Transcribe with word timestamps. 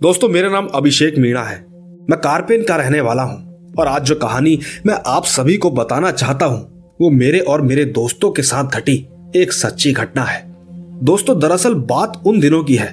दोस्तों, 0.00 0.28
मेरा 0.28 0.48
नाम 0.48 0.66
अभिषेक 0.66 1.18
मीणा 1.18 1.42
है। 1.42 1.56
मैं 2.10 2.16
कारपेन 2.16 2.62
का 2.62 2.76
रहने 2.76 3.00
वाला 3.00 3.22
हूँ 3.22 3.74
और 3.78 3.86
आज 3.86 4.04
जो 4.04 4.14
कहानी 4.14 4.58
मैं 4.86 4.94
आप 5.06 5.24
सभी 5.24 5.56
को 5.56 5.70
बताना 5.70 6.10
चाहता 6.10 6.46
हूँ, 6.46 6.96
वो 7.00 7.10
मेरे 7.10 7.38
और 7.40 7.62
मेरे 7.62 7.84
दोस्तों 7.84 8.30
के 8.30 8.42
साथ 8.42 8.70
घटी 8.70 8.94
एक 9.36 9.52
सच्ची 9.52 9.92
घटना 9.92 10.22
है। 10.22 10.42
दोस्तों, 11.02 11.38
दरअसल 11.38 11.74
बात 11.74 12.20
उन 12.26 12.40
दिनों 12.40 12.62
की 12.64 12.76
है, 12.76 12.88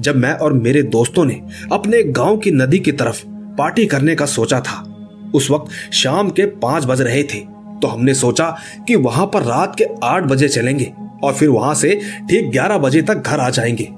जब 0.00 0.16
मैं 0.16 0.32
और 0.34 0.52
मेरे 0.52 0.82
दोस्तों 0.82 1.24
ने 1.24 1.40
अपने 1.72 2.02
गाँव 2.02 2.36
की 2.36 2.50
नदी 2.50 2.78
की 2.78 2.92
तरफ़ 2.92 3.22
पार्टी 3.58 3.86
करने 3.86 4.14
का 4.14 4.26
सोचा 4.26 4.60
था। 4.60 4.82
उस 5.34 5.50
वक्त 5.50 5.92
शाम 5.92 6.30
के 6.30 6.46
पाँच 6.58 6.84
बज 6.84 7.00
रहे 7.00 7.22
थे 7.24 7.38
तो 7.80 7.88
हमने 7.88 8.14
सोचा 8.14 8.54
कि 8.88 8.96
वहाँ 8.98 9.26
पर 9.26 9.42
रात 9.42 9.74
के 9.76 9.86
आठ 10.04 10.24
बजे 10.24 10.48
चलेंगे 10.48 10.92
और 11.24 11.34
फिर 11.34 11.48
वहाँ 11.48 11.74
से 11.74 12.00
ठीक 12.30 12.50
ग्यारह 12.50 12.78
बजे 12.78 13.02
तक 13.02 13.14
घर 13.16 13.40
आ 13.40 13.50
जाएँगे। 13.50 13.88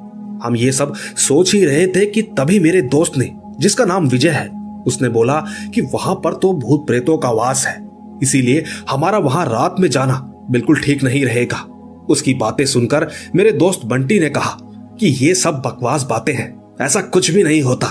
हम 0.43 0.57
ये 0.57 0.73
सब 0.73 0.95
सोच 0.95 1.53
ही 1.55 1.65
रहे 1.65 1.87
थे 1.87 2.05
कि 2.07 2.23
तभी 2.39 2.59
मेरे 2.61 2.83
दोस्त 2.85 3.17
ने, 3.19 3.31
जिसका 3.61 3.85
नाम 3.85 4.09
विजय 4.09 4.29
है, 4.29 4.49
उसने 4.87 5.09
बोला 5.09 5.41
कि 5.75 5.81
वहाँ 5.95 6.15
पर 6.15 6.35
तो 6.35 6.53
भूत 6.55 6.87
प्रेतों 6.87 7.17
का 7.19 7.31
वास 7.33 7.67
है, 7.67 7.77
इसीलिए 8.23 8.65
हमारा 8.91 9.19
वहाँ 9.19 9.45
रात 9.47 9.77
में 9.81 9.89
जाना 9.91 10.21
बिल्कुल 10.51 10.81
ठीक 10.81 11.03
नहीं 11.03 11.25
रहेगा। 11.25 11.57
उसकी 12.09 12.35
बातें 12.35 12.65
सुनकर 12.67 13.07
मेरे 13.37 13.53
दोस्त 13.53 13.85
बंटी 13.85 14.19
ने 14.21 14.29
कहा 14.31 14.57
कि 15.01 15.09
ये 15.17 15.35
सब 15.35 15.63
बकवास 15.67 16.03
बातें 16.03 16.33
हैं, 16.33 16.55
ऐसा 16.81 17.01
कुछ 17.03 17.31
भी 17.31 17.43
नहीं 17.43 17.63
होता। 17.63 17.87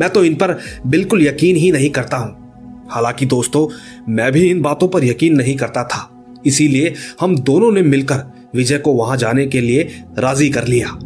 मैं 0.00 0.08
तो 0.10 0.24
इन 0.24 0.34
पर 0.34 0.58
बिल्कुल 0.86 1.26
यकीन 1.26 1.56
ही 1.56 1.70
नहीं 1.72 1.90
करता 1.90 2.16
हूँ। 2.16 2.86
हालाँकि 2.90 3.26
दोस्तों, 3.26 3.66
मैं 4.08 4.30
भी 4.32 4.48
इन 4.50 4.62
बातों 4.62 4.88
पर 4.88 5.04
यकीन 5.04 5.36
नहीं 5.36 5.56
करता 5.56 5.84
था, 5.84 6.08
इसीलिए 6.46 6.94
हम 7.20 7.36
दोनों 7.38 7.70
ने 7.72 7.82
मिलकर 7.82 8.24
विजय 8.54 8.78
को 8.78 8.92
वहाँ 8.92 9.16
जाने 9.16 9.46
के 9.46 9.60
लिए 9.60 9.82
राज़ी 10.18 10.48
कर 10.50 10.66
लिया। 10.66 10.98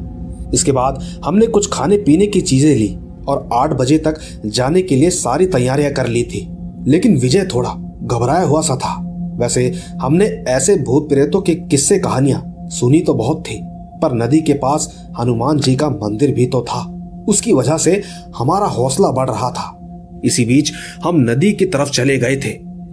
इसके 0.55 0.73
बाद 0.73 1.02
हमने 1.24 1.47
कुछ 1.47 1.69
खाने 1.73 1.97
पीने 1.97 2.27
की 2.27 2.41
चीज़ें 2.41 2.75
ली 2.75 2.97
और 3.28 3.48
आठ 3.53 3.72
बजे 3.72 3.98
तक 3.98 4.20
जाने 4.47 4.83
के 4.83 4.97
लिए 4.97 5.11
सारी 5.11 5.47
तैयारियाँ 5.47 5.92
कर 5.92 6.06
ली 6.06 6.22
थी। 6.25 6.47
लेकिन 6.86 7.17
विजय 7.17 7.44
थोड़ा 7.44 7.70
घबराया 8.03 8.44
हुआ 8.44 8.61
सा 8.61 8.77
था। 8.77 8.94
वैसे 9.39 9.70
हमने 10.03 10.27
ऐसे 10.48 10.75
भूत 10.77 11.09
प्रेतों 11.09 11.41
के 11.41 11.55
किस्से 11.55 11.98
कहानियाँ 11.98 12.42
सुनी 12.70 13.00
तो 13.00 13.14
बहुत 13.14 13.41
थी, 13.41 13.61
पर 14.03 14.14
नदी 14.14 14.41
के 14.41 14.53
पास 14.55 14.89
हनुमान 15.20 15.59
जी 15.59 15.75
का 15.77 15.89
मंदिर 15.91 16.33
भी 16.34 16.47
तो 16.47 16.62
था। 16.62 16.81
उसकी 17.28 17.53
वजह 17.53 17.77
से 17.77 18.03
हमारा 18.37 18.66
हौसला 18.66 19.11
बढ़ 19.11 19.31
रहा 19.31 19.50
था। 19.50 19.78
इसी 20.25 20.44
बीच 20.44 20.72
हम 21.05 21.20
नदी 21.20 21.53
की 21.53 21.66
तरफ़ 21.66 21.91
चले 21.91 22.16
गए 22.19 22.37
थे। 22.37 22.53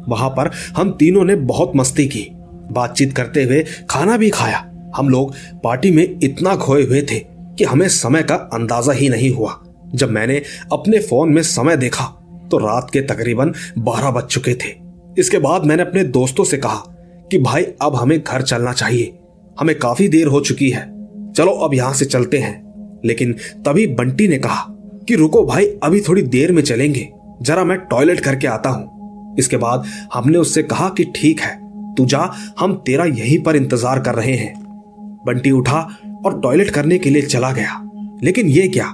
वहाँ 0.10 0.30
पर 0.30 0.52
हम 0.78 0.92
तीनों 0.92 1.24
ने 1.24 1.36
बहुत 1.36 1.72
मस्ती 1.76 2.06
की। 2.08 2.28
बातचीत 2.72 3.14
करते 3.14 3.44
हुए 3.44 3.64
खाना 3.90 4.18
भी 4.18 4.30
खाया। 4.30 4.64
हम 4.96 5.10
लोग 5.10 5.34
पार्टी 5.64 5.92
में 5.92 6.20
इतना 6.24 6.56
खोए 6.56 6.84
हुए 6.84 7.02
थे 7.02 7.20
कि 7.60 7.66
हमें 7.66 7.88
समय 7.88 8.24
का 8.24 8.36
अंदाज़ा 8.36 8.94
ही 8.94 9.10
नहीं 9.10 9.30
हुआ। 9.30 9.60
जब 9.96 10.10
मैंने 10.10 10.42
अपने 10.74 11.00
फ़ोन 11.00 11.30
में 11.30 11.42
समय 11.42 11.78
देखा 11.78 12.04
तो 12.52 12.58
रात 12.58 12.90
के 12.94 13.02
तकरीबन 13.02 13.54
बारह 13.78 14.12
बज 14.12 14.24
चुके 14.24 14.54
थे। 14.54 14.76
इसके 15.18 15.38
बाद 15.38 15.66
मैंने 15.66 15.84
अपने 15.84 16.04
दोस्तों 16.04 16.44
से 16.44 16.58
कहा 16.58 16.84
कि, 17.32 17.38
भाई, 17.38 17.64
अब 17.82 17.96
हमें 17.96 18.24
घर 18.24 18.42
चलना 18.42 18.74
चाहिए। 18.74 19.20
हमें 19.60 19.80
काफ़ी 19.80 20.08
देर 20.08 20.28
हो 20.28 20.42
चुकी 20.42 20.70
है। 20.70 20.82
चलो, 21.34 21.52
अब 21.52 21.74
यहाँ 21.74 21.94
से 21.94 22.06
चलते 22.06 22.38
हैं। 22.38 23.00
लेकिन 23.06 23.34
तभी 23.66 23.88
बंटी 23.88 24.28
ने 24.28 24.38
कहा 24.38 24.66
कि, 25.08 25.16
रुको 25.16 25.44
भाई, 25.46 25.66
अभी 25.66 26.02
थोड़ी 26.02 26.22
देर 26.22 26.52
में 26.52 26.64
चलेंगे। 26.64 27.10
जरा 27.42 27.64
मैं 27.64 27.78
टॉयलेट 27.78 28.20
करके 28.20 28.48
आता 28.48 28.70
हूँ। 28.70 29.36
इसके 29.40 29.58
बाद 29.58 29.86
हमने 30.14 30.38
उससे 30.38 30.64
कहा 30.64 30.90
कि, 30.90 31.04
ठीक 31.16 31.40
है, 31.40 31.70
तू 31.96 32.06
जा, 32.06 32.34
हम 32.60 32.84
तेरा 32.86 33.06
यहीं 33.06 33.44
पर 33.44 33.56
इंतज़ार 33.56 34.00
कर 34.00 34.16
रहे 34.16 34.34
हैं। 34.34 34.54
बंटी 35.26 35.52
उठा 35.52 35.88
और 36.26 36.40
टॉयलेट 36.42 36.70
करने 36.70 36.98
के 36.98 37.10
लिए 37.10 37.22
चला 37.22 37.52
गया। 37.52 37.80
लेकिन 38.24 38.48
ये 38.48 38.68
क्या? 38.68 38.86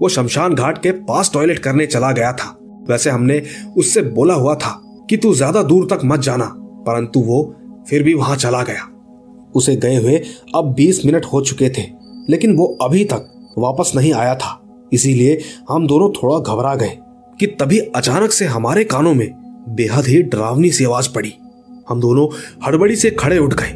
वो 0.00 0.08
शमशान 0.08 0.54
घाट 0.54 0.78
के 0.78 0.90
पास 0.90 1.30
टॉयलेट 1.34 1.58
करने 1.58 1.86
चला 1.86 2.12
गया 2.12 2.32
था। 2.32 2.56
वैसे 2.88 3.10
हमने 3.10 3.42
उससे 3.76 4.02
बोला 4.02 4.34
हुआ 4.34 4.54
था 4.54 4.70
कि 5.10 5.16
तू 5.16 5.34
ज़्यादा 5.34 5.62
दूर 5.62 5.86
तक 5.86 6.00
मत 6.04 6.20
जाना, 6.20 6.44
परंतु 6.86 7.20
वो 7.20 7.42
फिर 7.88 8.02
भी 8.02 8.14
वहाँ 8.14 8.36
चला 8.36 8.62
गया। 8.62 8.88
उसे 9.54 9.76
गए 9.76 9.96
हुए 9.96 10.16
अब 10.54 10.74
20 10.74 11.04
मिनट 11.06 11.24
हो 11.24 11.40
चुके 11.40 11.68
थे, 11.68 11.82
लेकिन 12.30 12.56
वो 12.56 12.66
अभी 12.82 13.04
तक 13.04 13.54
वापस 13.58 13.92
नहीं 13.96 14.12
आया 14.12 14.34
था। 14.34 14.58
इसीलिए 14.92 15.38
हम 15.70 15.86
दोनों 15.86 16.10
थोड़ा 16.10 16.38
घबरा 16.38 16.74
गए 16.74 16.96
कि 17.40 17.46
तभी 17.60 17.78
अचानक 17.78 18.32
से 18.32 18.46
हमारे 18.46 18.84
कानों 18.84 19.14
में 19.14 19.28
बेहद 19.68 20.06
ही 20.06 20.22
डरावनी 20.22 20.70
सी 20.70 20.84
आवाज़ 20.84 21.08
पड़ी। 21.14 21.32
हम 21.88 22.00
दोनों 22.00 22.26
हड़बड़ी 22.66 22.96
से 22.96 23.10
खड़े 23.10 23.38
उठ 23.38 23.54
गए। 23.54 23.72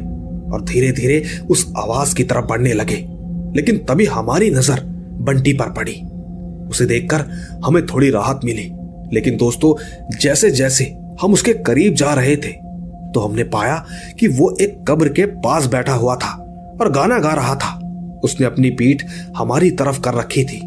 और 0.53 0.63
धीरे 0.63 0.91
धीरे 0.91 1.23
उस 1.49 1.65
आवाज़ 1.77 2.15
की 2.15 2.23
तरफ़ 2.23 2.45
बढ़ने 2.45 2.73
लगे। 2.73 2.95
लेकिन 3.55 3.77
तभी 3.79 4.05
हमारी 4.05 4.49
नज़र 4.51 4.81
बंटी 5.21 5.53
पर 5.53 5.69
पड़ी। 5.69 6.01
उसे 6.69 6.85
देखकर 6.85 7.25
हमें 7.65 7.85
थोड़ी 7.85 8.09
राहत 8.09 8.39
मिली। 8.45 8.69
लेकिन 9.13 9.37
दोस्तों 9.37 9.73
जैसे 10.17 10.51
जैसे 10.51 10.83
हम 11.21 11.33
उसके 11.33 11.53
करीब 11.53 11.93
जा 11.93 12.13
रहे 12.13 12.35
थे 12.35 12.51
तो 13.13 13.19
हमने 13.19 13.43
पाया 13.43 13.85
कि 14.19 14.27
वो 14.27 14.55
एक 14.61 14.77
कब्र 14.87 15.09
के 15.09 15.25
पास 15.25 15.65
बैठा 15.65 15.93
हुआ 15.93 16.15
था 16.15 16.31
और 16.81 16.91
गाना 16.91 17.19
गा 17.19 17.33
रहा 17.33 17.55
था। 17.55 17.73
उसने 18.23 18.45
अपनी 18.45 18.69
पीठ 18.69 19.03
हमारी 19.37 19.71
तरफ़ 19.71 19.99
कर 20.01 20.13
रखी 20.13 20.43
थी। 20.43 20.57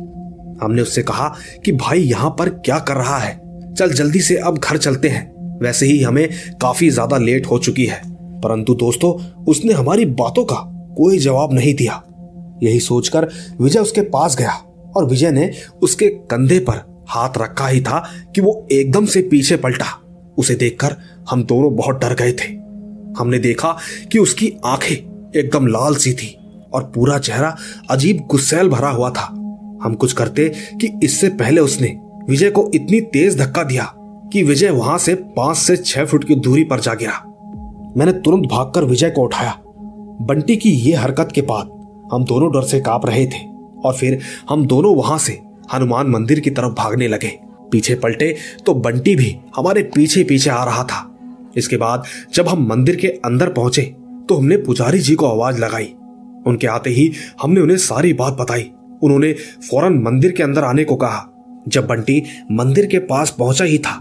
हमने 0.62 0.82
उससे 0.82 1.02
कहा 1.02 1.28
कि, 1.64 1.72
भाई, 1.72 1.98
यहाँ 1.98 2.30
पर 2.30 2.48
क्या 2.48 2.78
कर 2.78 2.94
रहा 2.94 3.18
है? 3.18 3.38
चल, 3.74 3.92
जल्दी 3.92 4.20
से 4.20 4.36
अब 4.36 4.58
घर 4.58 4.76
चलते 4.76 5.08
हैं। 5.08 5.58
वैसे 5.58 5.86
ही 5.86 6.02
हमें 6.02 6.28
काफ़ी 6.62 6.90
ज़्यादा 6.90 7.18
लेट 7.18 7.46
हो 7.46 7.58
चुकी 7.58 7.86
है। 7.86 8.00
परंतु 8.44 8.74
दोस्तों, 8.74 9.44
उसने 9.44 9.72
हमारी 9.72 10.04
बातों 10.04 10.44
का 10.44 10.56
कोई 10.96 11.18
जवाब 11.18 11.52
नहीं 11.52 11.74
दिया। 11.74 12.02
यही 12.62 12.80
सोचकर 12.80 13.28
विजय 13.60 13.80
उसके 13.80 14.00
पास 14.00 14.36
गया 14.36 14.52
और 14.96 15.04
विजय 15.04 15.30
ने 15.30 15.52
उसके 15.82 16.08
कंधे 16.08 16.58
पर 16.58 17.04
हाथ 17.08 17.30
रखा 17.38 17.68
ही 17.68 17.80
था 17.80 18.08
कि 18.34 18.40
वो 18.40 18.68
एकदम 18.72 19.06
से 19.06 19.22
पीछे 19.22 19.56
पलटा। 19.56 20.02
उसे 20.38 20.54
देखकर 20.54 20.96
हम 21.30 21.44
दोनों 21.44 21.76
बहुत 21.76 22.00
डर 22.00 22.14
गए 22.14 22.32
थे। 22.32 22.48
हमने 23.18 23.38
देखा 23.38 23.76
कि 24.12 24.18
उसकी 24.18 24.52
आँखें 24.64 25.30
एकदम 25.36 25.66
लाल 25.66 25.94
सी 25.94 26.12
थी 26.12 26.36
और 26.72 26.82
पूरा 26.82 27.18
चेहरा 27.18 27.56
अजीब 27.90 28.26
गुस्सेल 28.30 28.68
भरा 28.68 28.90
हुआ 28.90 29.10
था। 29.10 29.24
हम 29.82 29.94
कुछ 29.94 30.12
करते 30.12 30.48
कि 30.48 31.00
इससे 31.04 31.28
पहले 31.28 31.60
उसने 31.60 32.00
विजय 32.28 32.50
को 32.50 32.70
इतनी 32.74 33.00
तेज 33.00 33.38
धक्का 33.38 33.62
दिया 33.62 33.92
कि 34.32 34.42
विजय 34.42 34.70
वहाँ 34.70 34.98
से 34.98 35.14
पाँच 35.14 35.56
से 35.56 35.76
छह 35.76 36.04
फुट 36.04 36.24
की 36.24 36.34
दूरी 36.34 36.64
पर 36.64 36.80
जा 36.80 36.94
गिरा। 36.94 37.29
मैंने 37.96 38.12
तुरंत 38.14 38.46
भागकर 38.46 38.84
विजय 38.84 39.10
को 39.10 39.22
उठाया। 39.22 39.54
बंटी 40.22 40.56
की 40.56 40.70
ये 40.70 40.94
हरकत 40.94 41.28
के 41.34 41.42
बाद 41.42 41.70
हम 42.12 42.24
दोनों 42.24 42.50
डर 42.52 42.62
से 42.62 42.80
काँप 42.80 43.06
रहे 43.06 43.26
थे 43.26 43.44
और 43.84 43.94
फिर 43.94 44.18
हम 44.50 44.66
दोनों 44.66 44.94
वहाँ 44.96 45.18
से 45.18 45.38
हनुमान 45.74 46.06
मंदिर 46.06 46.40
की 46.40 46.50
तरफ़ 46.50 46.72
भागने 46.74 47.08
लगे। 47.08 47.28
पीछे 47.72 47.94
पलटे 47.94 48.34
तो 48.66 48.74
बंटी 48.76 49.14
भी 49.16 49.36
हमारे 49.56 49.82
पीछे 49.94 50.24
पीछे 50.24 50.50
आ 50.50 50.64
रहा 50.64 50.84
था। 50.84 51.06
इसके 51.56 51.76
बाद 51.76 52.04
जब 52.34 52.48
हम 52.48 52.66
मंदिर 52.68 52.96
के 52.96 53.08
अंदर 53.24 53.52
पहुँचे 53.52 53.82
तो 54.28 54.36
हमने 54.36 54.56
पुजारी 54.56 54.98
जी 54.98 55.14
को 55.14 55.26
आवाज़ 55.26 55.58
लगाई। 55.58 55.94
उनके 56.46 56.66
आते 56.66 56.90
ही 56.90 57.10
हमने 57.42 57.60
उन्हें 57.60 57.76
सारी 57.78 58.12
बात 58.12 58.36
बताई। 58.40 58.70
उन्होंने 59.02 59.32
फ़ौरन 59.70 59.98
मंदिर 60.02 60.32
के 60.32 60.42
अंदर 60.42 60.64
आने 60.64 60.84
को 60.84 60.96
कहा। 60.96 61.26
जब 61.68 61.86
बंटी 61.86 62.22
मंदिर 62.52 62.86
के 62.86 62.98
पास 62.98 63.30
पहुँचा 63.30 63.64
ही 63.64 63.78
था 63.78 63.94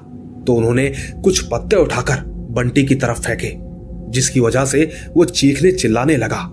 तो 0.48 0.54
उन्होंने 0.54 0.92
कुछ 1.24 1.40
पत्ते 1.44 1.76
उठाकर 1.76 2.24
बंटी 2.52 2.86
की 2.86 2.96
तरफ़ 2.96 3.22
फेंके। 3.22 3.69
जिसकी 4.09 4.40
वजह 4.40 4.66
से 4.66 4.90
वो 5.16 5.25
चीखने 5.25 5.72
चिल्लाने 5.72 6.18
लगा। 6.18 6.50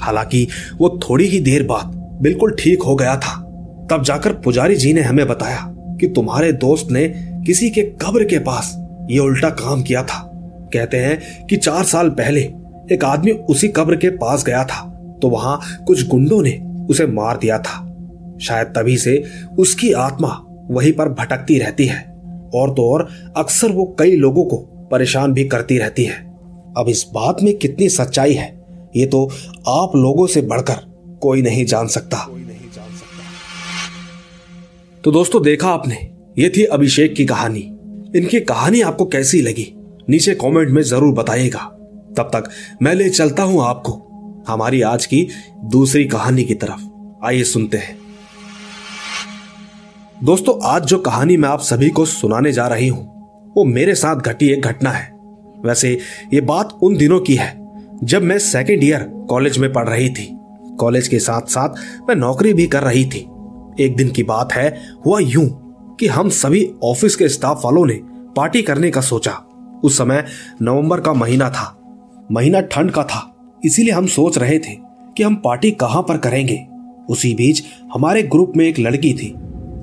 हालाँकि 0.00 0.46
वो 0.78 0.88
थोड़ी 1.02 1.26
ही 1.26 1.40
देर 1.40 1.62
बाद 1.62 1.98
बिल्कुल 2.22 2.54
ठीक 2.60 2.82
हो 2.82 2.94
गया 2.96 3.16
था। 3.16 3.36
तब 3.90 4.02
जाकर 4.04 4.32
पुजारी 4.34 4.76
जी 4.76 4.92
ने 4.92 5.00
हमें 5.00 5.26
बताया 5.28 5.66
कि 6.00 6.08
तुम्हारे 6.08 6.52
दोस्त 6.52 6.90
ने 6.90 7.06
किसी 7.46 7.70
के 7.70 7.82
कब्र 8.02 8.24
के 8.24 8.38
पास 8.38 8.74
ये 9.10 9.18
उल्टा 9.18 9.50
काम 9.50 9.82
किया 9.82 10.02
था। 10.02 10.22
कहते 10.74 10.96
हैं 10.96 11.46
कि 11.46 11.56
चार 11.56 11.84
साल 11.84 12.10
पहले 12.10 12.40
एक 12.92 13.04
आदमी 13.04 13.30
उसी 13.30 13.68
कब्र 13.68 13.96
के 13.96 14.08
पास 14.16 14.44
गया 14.44 14.64
था 14.64 14.86
तो 15.22 15.28
वहाँ 15.28 15.60
कुछ 15.86 16.06
गुंडों 16.08 16.42
ने 16.42 16.58
उसे 16.90 17.06
मार 17.06 17.38
दिया 17.38 17.58
था। 17.58 17.86
शायद 18.42 18.66
तभी 18.66 18.96
से 18.98 19.22
उसकी 19.58 19.92
आत्मा 19.92 20.28
वहीं 20.70 20.92
पर 20.92 21.08
भटकती 21.10 21.58
रहती 21.58 21.86
है, 21.86 21.98
और 22.54 22.74
तो 22.74 22.90
और 22.92 23.08
अक्सर 23.36 23.72
वो 23.72 23.84
कई 23.98 24.16
लोगों 24.16 24.44
को 24.44 24.56
परेशान 24.92 25.32
भी 25.32 25.44
करती 25.44 25.78
रहती 25.78 26.04
है। 26.04 26.29
अब 26.76 26.88
इस 26.88 27.04
बात 27.14 27.42
में 27.42 27.56
कितनी 27.58 27.88
सच्चाई 27.88 28.34
है, 28.34 28.48
ये 28.96 29.06
तो 29.06 29.24
आप 29.68 29.96
लोगों 29.96 30.26
से 30.26 30.42
बढ़कर 30.42 30.74
कोई 31.22 31.42
नहीं 31.42 31.64
जान 31.66 31.86
सकता। 31.86 32.18
तो 35.04 35.12
दोस्तों, 35.12 35.42
देखा 35.42 35.68
आपने, 35.68 35.96
ये 36.38 36.48
थी 36.48 36.64
अभिषेक 36.64 37.14
की 37.14 37.24
कहानी। 37.26 37.60
इनकी 38.16 38.40
कहानी 38.40 38.80
आपको 38.80 39.04
कैसी 39.06 39.40
लगी, 39.42 39.66
नीचे 40.10 40.34
कमेंट 40.34 40.70
में 40.70 40.82
ज़रूर 40.82 41.14
बताइएगा। 41.14 41.58
तब 42.18 42.30
तक 42.34 42.50
मैं 42.82 42.94
ले 42.94 43.08
चलता 43.10 43.42
हूँ 43.42 43.62
आपको, 43.62 43.92
हमारी 44.48 44.82
आज 44.82 45.06
की 45.06 45.26
दूसरी 45.64 46.04
कहानी 46.04 46.44
की 46.44 46.54
तरफ़। 46.54 47.26
आइए 47.26 47.44
सुनते 47.44 47.76
हैं। 47.76 47.98
दोस्तों, 50.24 50.58
आज 50.64 50.84
जो 50.84 50.98
कहानी 50.98 51.36
मैं 51.36 51.48
आप 51.48 51.60
सभी 51.60 51.88
को 51.90 52.04
सुनाने 52.04 52.52
जा 52.52 52.66
रही 52.66 52.88
हूँ, 52.88 53.52
वो 53.56 53.64
मेरे 53.64 53.94
साथ 53.94 54.16
घटी 54.16 54.48
एक 54.48 54.62
घटना 54.62 54.90
है। 54.90 55.19
वैसे 55.64 55.98
ये 56.34 56.40
बात 56.40 56.78
उन 56.82 56.96
दिनों 56.96 57.20
की 57.20 57.34
है, 57.34 57.52
जब 58.04 58.22
मैं 58.22 58.38
सेकेंड 58.38 58.84
ईयर 58.84 59.02
कॉलेज 59.28 59.58
में 59.58 59.72
पढ़ 59.72 59.88
रही 59.88 60.08
थी। 60.08 60.28
कॉलेज 60.80 61.08
के 61.08 61.18
साथ 61.18 61.48
साथ 61.48 61.74
मैं 62.08 62.14
नौकरी 62.16 62.52
भी 62.54 62.66
कर 62.66 62.82
रही 62.82 63.04
थी। 63.04 63.26
एक 63.80 63.94
दिन 63.96 64.08
की 64.08 64.22
बात 64.22 64.52
है, 64.52 64.68
हुआ 65.06 65.18
यूँ 65.20 65.96
कि 66.00 66.06
हम 66.06 66.28
सभी 66.28 66.70
ऑफ़िस 66.84 67.16
के 67.16 67.28
स्टाफ 67.28 67.64
वालों 67.64 67.86
ने 67.86 68.00
पार्टी 68.36 68.62
करने 68.62 68.90
का 68.90 69.00
सोचा। 69.00 69.32
उस 69.84 69.98
समय 69.98 70.24
नवंबर 70.62 71.00
का 71.00 71.12
महीना 71.12 71.48
था। 71.50 71.76
महीना 72.32 72.60
ठंड 72.60 72.90
का 72.90 73.02
था, 73.02 73.34
इसीलिए 73.64 73.92
हम 73.92 74.06
सोच 74.06 74.38
रहे 74.38 74.58
थे 74.58 74.76
कि 75.16 75.22
हम 75.22 75.34
पार्टी 75.34 75.70
कहाँ 75.70 76.02
पर 76.02 76.16
करेंगे। 76.16 76.64
उसी 77.08 77.34
बीच 77.34 77.62
हमारे 77.94 78.22
ग्रुप 78.22 78.52
में 78.56 78.66
एक 78.66 78.78
लड़की 78.78 79.12
थी, 79.12 79.34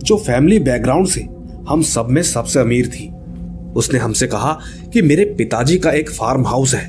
जो 0.03 0.17
फैमिली 0.17 0.59
बैकग्राउंड 0.59 1.07
से 1.07 1.21
हम 1.69 1.81
सब 1.81 2.07
में 2.09 2.21
सबसे 2.21 2.59
अमीर 2.59 2.87
थी। 2.87 3.11
उसने 3.73 3.99
हमसे 3.99 4.27
कहा 4.27 4.57
कि 4.93 5.01
मेरे 5.01 5.25
पिताजी 5.37 5.77
का 5.77 5.91
एक 5.91 6.09
फार्म 6.11 6.45
हाउस 6.45 6.73
है। 6.75 6.85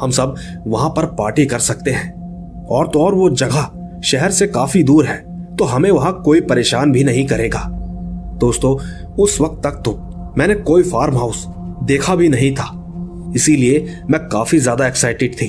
हम 0.00 0.10
सब 0.10 0.34
वहाँ 0.66 0.88
पर 0.90 1.06
पार्टी 1.14 1.46
कर 1.46 1.58
सकते 1.60 1.90
हैं। 1.90 2.66
और 2.66 2.88
तो 2.88 3.00
और 3.00 3.14
वो 3.14 3.28
जगह 3.32 4.00
शहर 4.04 4.30
से 4.30 4.46
काफ़ी 4.48 4.82
दूर 4.82 5.06
है 5.06 5.18
तो 5.56 5.64
हमें 5.64 5.90
वहाँ 5.90 6.12
कोई 6.24 6.40
परेशान 6.40 6.92
भी 6.92 7.04
नहीं 7.04 7.26
करेगा। 7.26 7.60
दोस्तों, 8.40 8.76
उस 9.14 9.40
वक्त 9.40 9.60
तक 9.64 9.82
तो 9.84 9.92
मैंने 10.38 10.54
कोई 10.56 10.82
फार्म 10.82 11.16
हाउस 11.16 11.44
देखा 11.84 12.14
भी 12.16 12.28
नहीं 12.28 12.52
था। 12.54 13.32
इसीलिए 13.36 14.02
मैं 14.10 14.20
काफ़ी 14.28 14.58
ज़्यादा 14.58 14.86
एक्साइटेड 14.86 15.34
थी। 15.34 15.48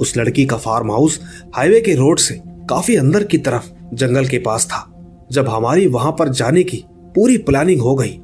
उस 0.00 0.16
लड़की 0.16 0.44
का 0.46 0.56
फार्म 0.56 0.90
हाउस 0.90 1.20
हाईवे 1.56 1.80
के 1.80 1.94
रोड 1.94 2.18
से 2.18 2.40
काफ़ी 2.70 2.96
अंदर 2.96 3.24
की 3.24 3.38
तरफ़ 3.38 3.70
जंगल 3.94 4.26
के 4.26 4.38
पास 4.38 4.66
था, 4.66 4.84
जब 5.32 5.48
हमारी 5.48 5.86
वहाँ 5.88 6.12
पर 6.12 6.28
जाने 6.30 6.62
की 6.62 6.84
पूरी 7.14 7.36
प्लानिंग 7.40 7.80
हो 7.80 7.94
गई। 7.94 8.18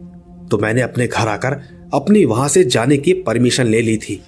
तो 0.53 0.59
मैंने 0.59 0.81
अपने 0.81 1.07
घर 1.07 1.29
आकर 1.29 1.61
अपनी 1.95 2.25
वहाँ 2.25 2.49
से 2.49 2.65
जाने 2.65 2.97
की 2.97 3.13
परमिशन 3.23 3.67
ले 3.67 3.81
ली 3.83 3.97
थी। 3.97 4.21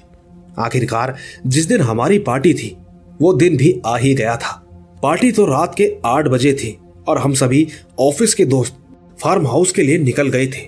आखिरकार, 0.59 1.15
जिस 1.47 1.67
दिन 1.67 1.81
हमारी 1.81 2.19
पार्टी 2.19 2.53
थी, 2.55 2.77
वो 3.23 3.33
दिन 3.33 3.57
भी 3.57 3.81
आ 3.87 3.97
ही 3.97 4.15
गया 4.15 4.37
था। 4.37 4.61
पार्टी 5.03 5.31
तो 5.33 5.45
रात 5.47 5.75
के 5.75 5.93
आठ 6.07 6.29
बजे 6.29 6.53
थी 6.53 6.77
और 7.09 7.19
हम 7.19 7.35
सभी 7.35 7.67
ऑफ़िस 8.01 8.35
के 8.35 8.45
दोस्त 8.45 8.79
फार्म 9.19 9.47
हाउस 9.47 9.73
के 9.73 9.83
लिए 9.83 9.99
निकल 9.99 10.29
गए 10.29 10.47
थे। 10.47 10.63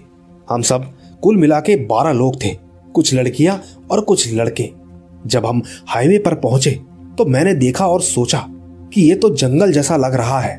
हम 0.49 0.63
सब 0.63 0.93
कुल 1.23 1.37
मिला 1.37 1.61
के 1.61 1.77
बारह 1.87 2.13
लोग 2.13 2.43
थे, 2.45 2.51
कुछ 2.95 3.15
लड़कियाँ 3.15 3.63
और 3.91 4.01
कुछ 4.01 4.33
लड़के। 4.35 4.69
जब 5.27 5.47
हम 5.47 5.63
हाईवे 5.89 6.19
पर 6.19 6.35
पहुँचे 6.35 6.71
तो 7.19 7.25
मैंने 7.25 7.55
देखा 7.55 7.87
और 7.87 8.03
सोचा 8.03 8.45
कि 8.93 9.03
ये 9.03 9.15
तो 9.15 9.35
जंगल 9.37 9.73
जैसा 9.73 9.97
लग 9.97 10.15
रहा 10.15 10.41
है। 10.41 10.55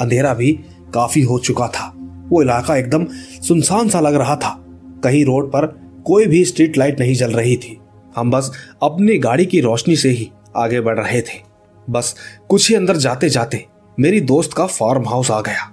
अंधेरा 0.00 0.34
भी 0.34 0.52
काफ़ी 0.94 1.22
हो 1.22 1.38
चुका 1.38 1.68
था। 1.68 1.92
वो 2.32 2.42
इलाका 2.42 2.76
एकदम 2.76 3.06
सुनसान 3.42 3.88
सा 3.88 4.00
लग 4.00 4.14
रहा 4.14 4.36
था। 4.36 4.56
कहीं 5.04 5.24
रोड 5.24 5.50
पर 5.52 5.66
कोई 6.06 6.26
भी 6.26 6.44
स्ट्रीट 6.44 6.78
लाइट 6.78 7.00
नहीं 7.00 7.14
जल 7.14 7.32
रही 7.32 7.56
थी। 7.56 7.78
हम 8.16 8.30
बस 8.30 8.50
अपनी 8.82 9.18
गाड़ी 9.18 9.46
की 9.46 9.60
रोशनी 9.60 9.96
से 9.96 10.10
ही 10.10 10.30
आगे 10.56 10.80
बढ़ 10.80 10.98
रहे 10.98 11.20
थे। 11.22 11.40
बस 11.88 12.14
कुछ 12.48 12.68
ही 12.68 12.74
अंदर 12.74 12.96
जाते 12.98 13.28
जाते 13.30 13.64
मेरी 13.98 14.20
दोस्त 14.22 14.52
का 14.52 14.66
फार्म 14.66 15.08
हाउस 15.08 15.30
आ 15.30 15.40
गया। 15.40 15.70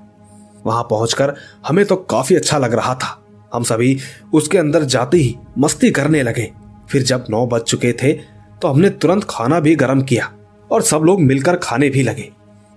वहाँ 0.66 0.84
पहुंचकर 0.84 1.34
हमें 1.68 1.86
तो 1.86 1.96
काफ़ी 1.96 2.36
अच्छा 2.36 2.58
लग 2.58 2.74
रहा 2.74 2.96
था। 2.96 3.18
हम 3.52 3.64
सभी 3.64 3.98
उसके 4.34 4.58
अंदर 4.58 4.84
जाते 4.86 5.18
ही 5.18 5.36
मस्ती 5.58 5.92
करने 5.92 6.24
लगे। 6.24 6.52
फिर 6.90 7.04
जब 7.04 7.26
नौ 7.30 7.46
बज 7.48 7.62
चुके 7.62 7.94
थे 7.94 8.14
तो 8.62 8.68
हमने 8.68 8.90
तुरंत 8.92 9.26
खाना 9.30 9.60
भी 9.60 9.76
गर्म 9.76 10.02
किया 10.02 10.32
और 10.70 10.82
सब 10.82 11.02
लोग 11.02 11.22
मिलकर 11.22 11.56
खाने 11.58 11.90
भी 11.90 12.04
लगे। 12.04 12.30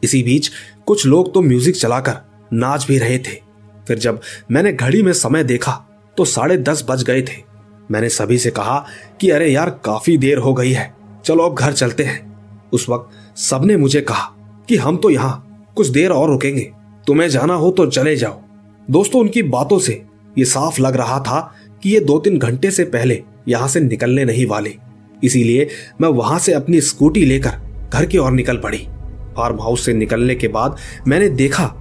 इसी 0.02 0.22
बीच 0.22 0.50
कुछ 0.86 1.06
लोग 1.06 1.32
तो 1.34 1.40
म्यूज़िक 1.42 1.76
चलाकर 1.76 2.16
नाच 2.52 2.86
भी 2.86 2.98
रहे 2.98 3.18
थे। 3.18 3.40
फिर 3.88 3.98
जब 3.98 4.20
मैंने 4.50 4.72
घड़ी 4.72 5.02
में 5.02 5.12
समय 5.12 5.44
देखा 5.44 5.84
तो 6.16 6.24
साढ़े 6.24 6.56
दस 6.56 6.84
बज 6.90 7.02
गए 7.02 7.22
थे। 7.22 7.52
मैंने 7.90 8.08
सभी 8.08 8.38
से 8.38 8.50
कहा 8.50 8.86
कि, 9.20 9.30
अरे 9.30 9.48
यार, 9.48 9.70
काफ़ी 9.70 10.18
देर 10.18 10.38
हो 10.38 10.54
गई 10.54 10.72
है। 10.72 10.94
चलो 11.24 11.44
अब 11.44 11.54
घर 11.54 11.72
चलते 11.72 12.02
हैं। 12.02 12.32
उस 12.72 12.88
वक्त 12.88 13.38
सबने 13.38 13.76
मुझे 13.76 14.00
कहा 14.00 14.32
कि, 14.68 14.76
हम 14.76 14.96
तो 14.96 15.10
यहाँ, 15.10 15.64
कुछ 15.76 15.86
देर 15.86 16.10
और 16.10 16.30
रुकेंगे। 16.30 16.72
तुम्हें 17.06 17.28
जाना 17.28 17.54
हो 17.54 17.70
तो 17.70 17.86
चले 17.86 18.16
जाओ। 18.16 18.40
दोस्तों, 18.90 19.20
उनकी 19.20 19.42
बातों 19.42 19.78
से 19.78 20.02
ये 20.38 20.44
साफ़ 20.44 20.80
लग 20.80 20.96
रहा 20.96 21.20
था 21.20 21.54
कि 21.82 21.90
ये 21.90 22.00
दो 22.00 22.18
तीन 22.18 22.38
घंटे 22.38 22.70
से 22.70 22.84
पहले 22.84 23.22
यहाँ 23.48 23.68
से 23.68 23.80
निकलने 23.80 24.24
नहीं 24.24 24.46
वाले। 24.46 24.74
इसीलिए 25.24 25.68
मैं 26.00 26.08
वहाँ 26.08 26.38
से 26.38 26.52
अपनी 26.52 26.80
स्कूटी 26.80 27.24
लेकर 27.24 27.50
घर 27.92 28.06
की 28.06 28.18
ओर 28.18 28.32
निकल 28.32 28.56
पड़ी। 28.56 28.88
फार्म 29.36 29.60
हाउस 29.60 29.84
से 29.84 29.92
निकलने 29.92 30.34
के 30.34 30.48
बाद 30.48 30.76
मैंने 31.08 31.28
देखा 31.28 31.74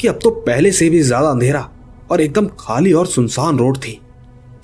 कि 0.00 0.08
अब 0.08 0.18
तो 0.22 0.30
पहले 0.30 0.72
से 0.72 0.88
भी 0.90 1.00
ज़्यादा 1.02 1.28
अंधेरा 1.28 1.68
और 2.10 2.20
एकदम 2.20 2.46
खाली 2.60 2.92
और 2.92 3.06
सुनसान 3.06 3.58
रोड 3.58 3.78
थी। 3.78 4.00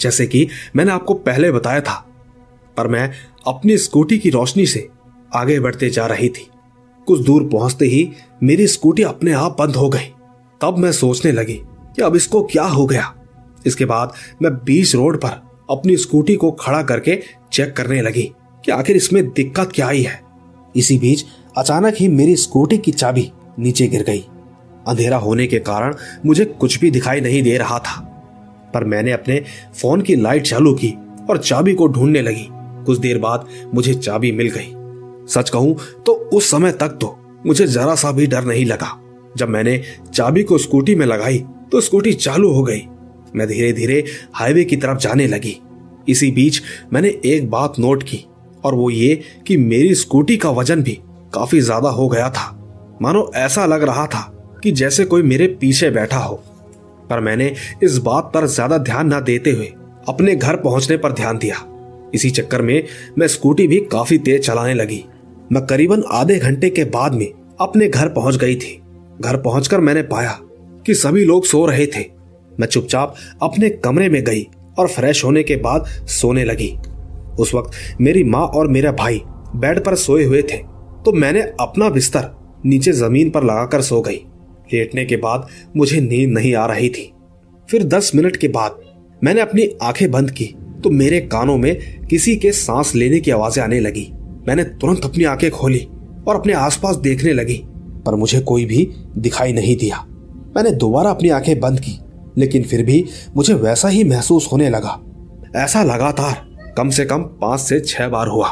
जैसे 0.01 0.27
कि 0.27 0.47
मैंने 0.77 0.93
आपको 0.93 1.15
पहले 1.15 1.51
बताया 1.53 1.81
था, 1.81 1.95
पर 2.77 2.87
मैं 2.87 3.11
अपनी 3.47 3.77
स्कूटी 3.79 4.19
की 4.19 4.31
रोशनी 4.31 4.67
से 4.67 4.89
आगे 5.33 5.59
बढ़ते 5.61 5.91
जा 5.91 6.07
रही 6.07 6.29
थी। 6.29 6.49
कुछ 7.07 7.21
दूर 7.21 7.49
पहुँचते 7.49 7.87
ही 7.87 8.09
मेरी 8.43 8.67
स्कूटी 8.67 9.03
अपने 9.03 9.33
आप 9.33 9.57
बंद 9.59 9.77
हो 9.77 9.89
गई। 9.89 10.13
तब 10.61 10.79
मैं 10.79 10.93
सोचने 10.93 11.33
लगी 11.33 11.61
कि 11.97 12.03
अब 12.03 12.17
इसको 12.17 12.43
क्या 12.45 12.65
हो 12.65 12.87
गया। 12.87 13.13
इसके 13.67 13.85
बाद 13.85 14.13
मैं 14.43 14.53
बीच 14.57 14.95
रोड 14.95 15.21
पर 15.21 15.41
अपनी 15.71 15.97
स्कूटी 15.97 16.35
को 16.37 16.51
खड़ा 16.53 16.83
करके 16.83 17.19
चेक 17.53 17.77
करने 17.77 18.01
लगी 18.03 18.31
कि 18.65 18.73
आखिर 18.73 18.97
इसमें 18.97 19.27
दिक्कत 19.27 19.73
क्या 19.75 19.87
आई 19.87 20.03
है। 20.03 20.21
इसी 20.75 20.99
बीच 20.99 21.25
अचानक 21.57 21.95
ही 21.97 22.09
मेरी 22.11 22.37
स्कूटी 22.37 22.79
की 22.79 22.93
चाबी 22.93 23.31
नीचे 23.59 23.87
गिर 23.87 24.03
गई। 24.03 24.25
अंधेरा 24.87 25.17
होने 25.19 25.47
के 25.47 25.59
कारण 25.61 25.95
मुझे 26.27 26.45
कुछ 26.45 26.79
भी 26.81 26.91
दिखाई 26.91 27.21
नहीं 27.21 27.43
दे 27.43 27.57
रहा 27.59 27.79
था। 27.79 28.01
पर 28.75 28.85
मैंने 28.85 29.13
अपने 29.13 29.43
फ़ोन 29.75 30.01
की 30.01 30.17
लाइट 30.17 30.47
चालू 30.47 30.73
की 30.75 30.95
और 31.31 31.39
चाबी 31.39 31.75
को 31.75 31.87
ढूँढने 31.89 32.23
लगी। 32.23 32.49
कुछ 32.87 32.99
देर 32.99 33.19
बाद 33.19 33.47
मुझे 33.75 33.95
चाबी 33.95 34.33
मिल 34.33 34.51
गई। 34.51 34.73
सच 35.29 35.51
कहूँ 35.51 35.77
तो 36.07 36.13
उस 36.33 36.51
समय 36.51 36.73
तक 36.73 36.99
तो 37.01 37.17
मुझे 37.47 37.67
जरा 37.67 37.95
सा 37.95 38.11
भी 38.13 38.27
डर 38.27 38.45
नहीं 38.45 38.65
लगा। 38.67 38.99
जब 39.37 39.49
मैंने 39.49 39.83
चाबी 40.07 40.43
को 40.43 40.59
स्कूटी 40.59 40.95
में 40.95 41.07
लगाई 41.07 41.39
तो 41.73 41.81
स्कूटी 41.81 42.13
चालू 42.15 42.53
हो 42.53 42.63
गई। 42.63 42.83
मैं 43.35 43.47
धीरे 43.49 43.73
धीरे 43.73 44.05
हाईवे 44.35 44.65
की 44.65 44.77
तरफ़ 44.77 44.99
जाने 44.99 45.27
लगी। 45.27 45.57
इसी 46.09 46.31
बीच 46.31 46.61
मैंने 46.93 47.09
एक 47.27 47.49
बात 47.51 47.79
नोट 47.79 48.03
की, 48.03 48.25
और 48.65 48.75
वो 48.75 48.91
ये 48.91 49.15
कि 49.47 49.57
मेरी 49.57 49.95
स्कूटी 49.95 50.37
का 50.37 50.51
वज़न 50.51 50.83
भी 50.83 50.99
काफ़ी 51.35 51.61
ज़्यादा 51.61 51.89
हो 51.91 52.09
गया 52.09 52.29
था। 52.31 52.51
मानो 53.03 53.31
ऐसा 53.37 53.65
लग 53.67 53.83
रहा 53.83 54.07
था 54.07 54.21
कि 54.65 54.71
जैसे 54.73 55.05
कोई 55.05 55.23
मेरे 55.23 55.47
पीछे 55.61 55.91
बैठा 55.91 56.19
हो। 56.19 56.35
पर 57.11 57.21
मैंने 57.21 57.53
इस 57.83 57.97
बात 57.99 58.31
पर 58.35 58.47
ज़्यादा 58.47 58.79
ध्यान 58.81 59.13
न 59.15 59.21
देते 59.23 59.51
हुए 59.51 59.67
अपने 60.09 60.35
घर 60.37 60.57
पहुँचने 60.57 60.97
पर 60.97 61.13
ध्यान 61.13 61.39
दिया। 61.39 61.57
इसी 62.15 62.31
चक्कर 62.31 62.63
में 62.63 62.83
मैं 63.19 63.27
स्कूटी 63.29 63.67
भी 63.67 63.81
काफ़ी 63.93 64.19
तेज 64.19 64.47
चलाने 64.47 64.75
लगी। 64.75 65.05
मैं 65.53 65.65
करीबन 65.67 66.03
आधे 66.13 66.39
घंटे 66.39 66.71
के 66.71 66.85
बाद 66.91 67.15
में 67.15 67.27
अपने 67.61 67.89
घर 67.89 68.09
पहुँच 68.11 68.37
गई 68.37 68.57
थी। 68.57 68.81
घर 69.21 69.37
पहुंचकर 69.37 69.81
मैंने 69.81 70.03
पाया 70.05 70.39
कि 70.87 70.95
सभी 70.95 71.25
लोग 71.25 71.45
सो 71.45 71.65
रहे 71.67 71.87
थे। 71.87 72.05
मैं 72.51 72.67
चुपचाप 72.67 73.15
अपने 73.43 73.69
कमरे 73.71 74.09
में 74.09 74.23
गई 74.25 74.47
और 74.79 74.89
फ्रेश 74.89 75.25
होने 75.25 75.43
के 75.43 75.57
बाद 75.59 75.87
सोने 76.11 76.45
लगी। 76.45 76.77
उस 77.39 77.55
वक्त 77.55 78.01
मेरी 78.01 78.25
माँ 78.25 78.47
और 78.49 78.69
मेरा 78.69 78.93
भाई 78.95 79.21
बेड 79.57 79.85
पर 79.85 79.95
सोए 79.97 80.25
हुए 80.25 80.43
थे 80.43 80.57
तो 81.05 81.13
मैंने 81.15 81.41
अपना 81.61 81.89
बिस्तर 81.91 82.31
नीचे 82.65 82.93
ज़मीन 82.95 83.31
पर 83.31 83.45
लगाकर 83.45 83.81
सो 83.83 84.01
गई। 84.01 84.25
लेटने 84.73 85.05
के 85.05 85.17
बाद 85.17 85.49
मुझे 85.77 86.01
नींद 86.01 86.31
नहीं 86.31 86.55
आ 86.55 86.67
रही 86.67 86.89
थी। 86.89 87.11
फिर 87.69 87.85
दस 87.85 88.11
मिनट 88.15 88.37
के 88.37 88.49
बाद 88.49 88.81
मैंने 89.23 89.41
अपनी 89.41 89.69
आँखें 89.83 90.11
बंद 90.11 90.31
की 90.31 90.45
तो 90.85 90.91
मेरे 90.91 91.21
कानों 91.23 91.57
में 91.57 92.07
किसी 92.07 92.37
के 92.37 92.53
सांस 92.53 92.95
लेने 92.95 93.21
की 93.21 93.31
आवाज़ें 93.31 93.63
आने 93.63 93.81
लगी। 93.81 94.11
मैंने 94.49 94.65
तुरंत 94.65 95.05
अपनी 95.05 95.25
आँखें 95.25 95.51
खोली 95.51 95.87
और 96.29 96.37
अपने 96.37 96.53
आसपास 96.53 96.97
देखने 96.97 97.33
लगी, 97.33 97.63
पर 98.07 98.15
मुझे 98.15 98.41
कोई 98.41 98.65
भी 98.65 98.89
दिखाई 99.19 99.53
नहीं 99.53 99.77
दिया। 99.77 100.05
मैंने 100.57 100.71
दोबारा 100.71 101.11
अपनी 101.11 101.29
आँखें 101.29 101.59
बंद 101.61 101.81
की, 101.81 101.99
लेकिन 102.39 102.63
फिर 102.63 102.83
भी 102.83 103.05
मुझे 103.37 103.55
वैसा 103.55 103.89
ही 103.89 104.05
महसूस 104.05 104.49
होने 104.53 104.69
लगा। 104.71 105.01
ऐसा 105.57 105.83
लगातार 105.85 106.45
कम 106.77 106.91
से 106.91 107.05
कम 107.05 107.23
पाँच 107.41 107.61
से 107.61 107.81
छह 107.81 108.09
बार 108.09 108.29
हुआ। 108.29 108.49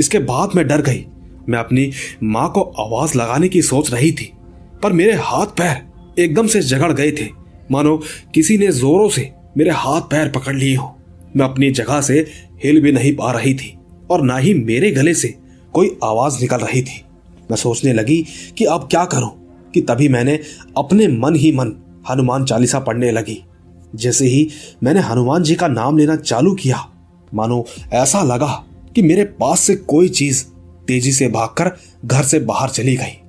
इसके 0.00 0.18
बाद 0.18 0.50
मैं 0.56 0.66
डर 0.68 0.82
गई। 0.82 1.04
मैं 1.48 1.58
अपनी 1.58 1.90
माँ 2.22 2.50
को 2.52 2.62
आवाज़ 2.78 3.16
लगाने 3.18 3.48
की 3.48 3.62
सोच 3.62 3.92
रही 3.92 4.12
थी। 4.12 4.32
पर 4.82 4.92
मेरे 4.92 5.12
हाथ 5.14 5.46
पैर 5.58 6.20
एकदम 6.20 6.46
से 6.46 6.60
जगड़ 6.60 6.92
गए 6.92 7.10
थे। 7.12 7.28
मानो 7.70 7.96
किसी 8.34 8.58
ने 8.58 8.70
जोरों 8.72 9.08
से 9.08 9.30
मेरे 9.56 9.70
हाथ 9.70 10.00
पैर 10.00 10.28
पकड़ 10.28 10.54
लिए 10.54 10.76
हो। 10.76 10.96
मैं 11.36 11.44
अपनी 11.44 11.70
जगह 11.70 12.00
से 12.00 12.26
हिल 12.64 12.80
भी 12.82 12.92
नहीं 12.92 13.14
पा 13.16 13.32
रही 13.32 13.54
थी 13.54 13.76
और 14.10 14.22
ना 14.22 14.36
ही 14.36 14.54
मेरे 14.54 14.90
गले 14.90 15.14
से 15.14 15.34
कोई 15.74 15.96
आवाज़ 16.04 16.40
निकल 16.40 16.56
रही 16.56 16.82
थी। 16.82 17.00
मैं 17.50 17.56
सोचने 17.56 17.92
लगी 17.92 18.24
कि 18.58 18.64
अब 18.64 18.88
क्या 18.90 19.04
करूँ, 19.04 19.30
कि 19.74 19.80
तभी 19.80 20.08
मैंने 20.08 20.38
अपने 20.78 21.08
मन 21.08 21.34
ही 21.34 21.52
मन 21.52 21.72
हनुमान 22.10 22.44
चालीसा 22.44 22.78
पढ़ने 22.78 23.10
लगी। 23.10 23.42
जैसे 23.94 24.26
ही 24.26 24.48
मैंने 24.82 25.00
हनुमान 25.00 25.42
जी 25.42 25.54
का 25.54 25.68
नाम 25.68 25.98
लेना 25.98 26.16
चालू 26.16 26.54
किया, 26.54 26.86
मानो 27.34 27.64
ऐसा 27.92 28.22
लगा 28.22 28.52
कि 28.94 29.02
मेरे 29.02 29.24
पास 29.24 29.60
से 29.60 29.74
कोई 29.74 30.08
चीज़ 30.08 30.44
तेज़ी 30.88 31.12
से 31.12 31.28
भागकर 31.28 31.70
घर 32.04 32.22
से 32.22 32.38
बाहर 32.40 32.68
चली 32.68 32.96
गई। 32.96 33.19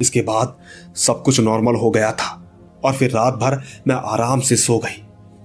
इसके 0.00 0.22
बाद 0.22 0.56
सब 0.96 1.22
कुछ 1.22 1.40
नॉर्मल 1.40 1.74
हो 1.74 1.90
गया 1.90 2.12
था 2.12 2.52
और 2.84 2.92
फिर 2.92 3.10
रात 3.10 3.34
भर 3.34 3.62
मैं 3.88 3.94
आराम 3.94 4.40
से 4.40 4.56
सो 4.56 4.78
गई। 4.78 5.04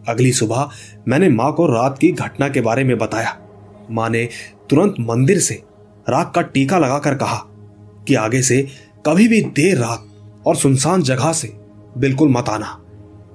अगली 0.09 0.31
सुबह 0.31 0.69
मैंने 1.07 1.29
माँ 1.29 1.53
को 1.53 1.67
रात 1.67 1.97
की 1.97 2.11
घटना 2.11 2.49
के 2.49 2.61
बारे 2.61 2.83
में 2.83 2.97
बताया। 2.97 3.37
माँ 3.91 4.09
ने 4.09 4.29
तुरंत 4.69 4.95
मंदिर 4.99 5.39
से 5.39 5.63
रात 6.09 6.31
का 6.35 6.41
टीका 6.41 6.77
लगाकर 6.77 7.15
कहा 7.15 7.45
कि 8.07 8.15
आगे 8.15 8.41
से 8.41 8.67
कभी 9.05 9.27
भी 9.27 9.41
देर 9.41 9.77
रात 9.77 10.05
और 10.47 10.55
सुनसान 10.55 11.01
जगह 11.01 11.33
से 11.33 11.53
बिल्कुल 11.97 12.29
मत 12.29 12.49
आना। 12.49 12.79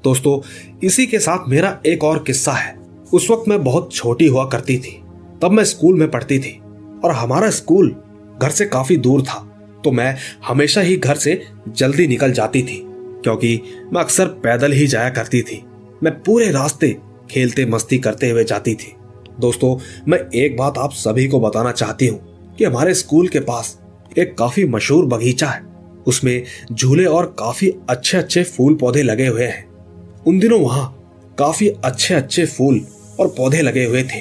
दोस्तों, 0.04 0.40
इसी 0.82 1.06
के 1.06 1.18
साथ 1.18 1.48
मेरा 1.48 1.78
एक 1.86 2.04
और 2.04 2.22
किस्सा 2.22 2.52
है। 2.52 2.78
उस 3.12 3.30
वक्त 3.30 3.48
मैं 3.48 3.64
बहुत 3.64 3.94
छोटी 3.94 4.26
हुआ 4.26 4.44
करती 4.44 4.78
थी। 4.78 5.04
तब 5.42 5.50
मैं 5.50 5.64
स्कूल 5.64 5.98
में 5.98 6.10
पढ़ती 6.10 6.38
थी 6.38 6.62
और 7.04 7.10
हमारा 7.12 7.50
स्कूल 7.50 8.02
घर 8.42 8.50
से 8.50 8.66
काफ़ी 8.66 8.96
दूर 8.96 9.22
था। 9.22 9.47
तो 9.84 9.90
मैं 9.92 10.16
हमेशा 10.46 10.80
ही 10.80 10.96
घर 10.96 11.16
से 11.16 11.40
जल्दी 11.68 12.06
निकल 12.06 12.32
जाती 12.32 12.62
थी, 12.62 12.82
क्योंकि 13.22 13.60
मैं 13.92 14.00
अक्सर 14.00 14.26
पैदल 14.44 14.72
ही 14.72 14.86
जाया 14.86 15.10
करती 15.10 15.42
थी। 15.42 15.62
मैं 16.02 16.12
पूरे 16.22 16.50
रास्ते 16.50 16.96
खेलते 17.30 17.66
मस्ती 17.66 17.98
करते 17.98 18.30
हुए 18.30 18.44
जाती 18.44 18.74
थी। 18.74 18.94
दोस्तों, 19.40 19.76
मैं 20.08 20.18
एक 20.34 20.56
बात 20.56 20.78
आप 20.78 20.92
सभी 20.92 21.26
को 21.28 21.40
बताना 21.40 21.72
चाहती 21.72 22.06
हूँ 22.06 22.54
कि 22.56 22.64
हमारे 22.64 22.94
स्कूल 22.94 23.28
के 23.28 23.40
पास 23.40 23.78
एक 24.18 24.36
काफ़ी 24.38 24.64
मशहूर 24.66 25.06
बगीचा 25.06 25.48
है। 25.48 25.62
उसमें 26.06 26.42
झूले 26.72 27.04
और 27.04 27.26
काफ़ी 27.38 27.72
अच्छे 27.90 28.16
अच्छे 28.18 28.42
फूल 28.44 28.74
पौधे 28.74 29.02
लगे 29.02 29.26
हुए 29.26 29.44
हैं। 29.44 29.66
उन 30.26 30.38
दिनों 30.38 30.60
वहाँ 30.60 30.94
काफ़ी 31.38 31.68
अच्छे 31.84 32.14
अच्छे 32.14 32.46
फूल 32.46 32.80
और 33.20 33.28
पौधे 33.28 33.60
लगे 33.62 33.84
हुए 33.84 34.02
थे। 34.04 34.20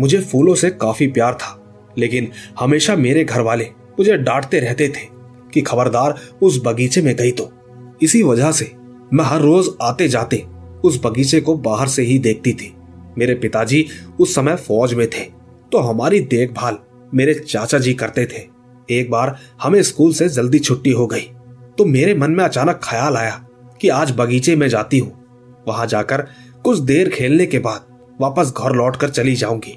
मुझे 0.00 0.20
फूलों 0.20 0.54
से 0.54 0.70
काफ़ी 0.72 1.06
प्यार 1.08 1.34
था, 1.34 1.56
लेकिन 1.98 2.30
हमेशा 2.60 2.96
मेरे 2.96 3.24
घर 3.24 3.40
वाले 3.40 3.64
मुझे 3.98 4.16
डांटते 4.18 4.60
रहते 4.60 4.88
थे 4.88 5.08
कि 5.52 5.60
खबरदार 5.60 6.18
उस 6.42 6.60
बगीचे 6.64 7.02
में 7.02 7.14
गई 7.16 7.32
तो। 7.32 7.50
इसी 8.02 8.22
वजह 8.22 8.52
से 8.52 8.70
मैं 9.12 9.24
हर 9.24 9.40
रोज 9.40 9.68
आते 9.82 10.08
जाते 10.08 10.44
उस 10.84 11.00
बगीचे 11.04 11.40
को 11.40 11.54
बाहर 11.58 11.88
से 11.88 12.02
ही 12.02 12.18
देखती 12.18 12.52
थी। 12.52 12.72
मेरे 13.18 13.34
पिताजी 13.34 13.84
उस 14.20 14.34
समय 14.34 14.56
फौज 14.58 14.94
में 14.94 15.06
थे 15.08 15.24
तो 15.72 15.78
हमारी 15.80 16.20
देखभाल 16.20 16.78
मेरे 17.12 17.34
चाचा 17.34 17.78
जी 17.78 17.94
करते 17.94 18.24
थे। 18.26 18.48
एक 18.88 19.10
बार 19.10 19.36
हमें 19.62 19.82
स्कूल 19.82 20.12
से 20.12 20.28
जल्दी 20.28 20.58
छुट्टी 20.58 20.90
हो 20.90 21.06
गई 21.06 21.28
तो 21.78 21.84
मेरे 21.86 22.14
मन 22.14 22.30
में 22.30 22.44
अचानक 22.44 22.80
ख्याल 22.84 23.16
आया 23.16 23.34
कि 23.80 23.88
आज 23.90 24.14
बगीचे 24.16 24.56
में 24.56 24.68
जाती 24.68 24.98
हूँ। 24.98 25.12
वहाँ 25.68 25.86
जाकर 25.86 26.26
कुछ 26.64 26.78
देर 26.80 27.08
खेलने 27.08 27.46
के 27.46 27.58
बाद 27.58 27.86
वापस 28.20 28.52
घर 28.56 28.74
लौटकर 28.76 29.10
चली 29.10 29.34
जाऊँगी। 29.34 29.76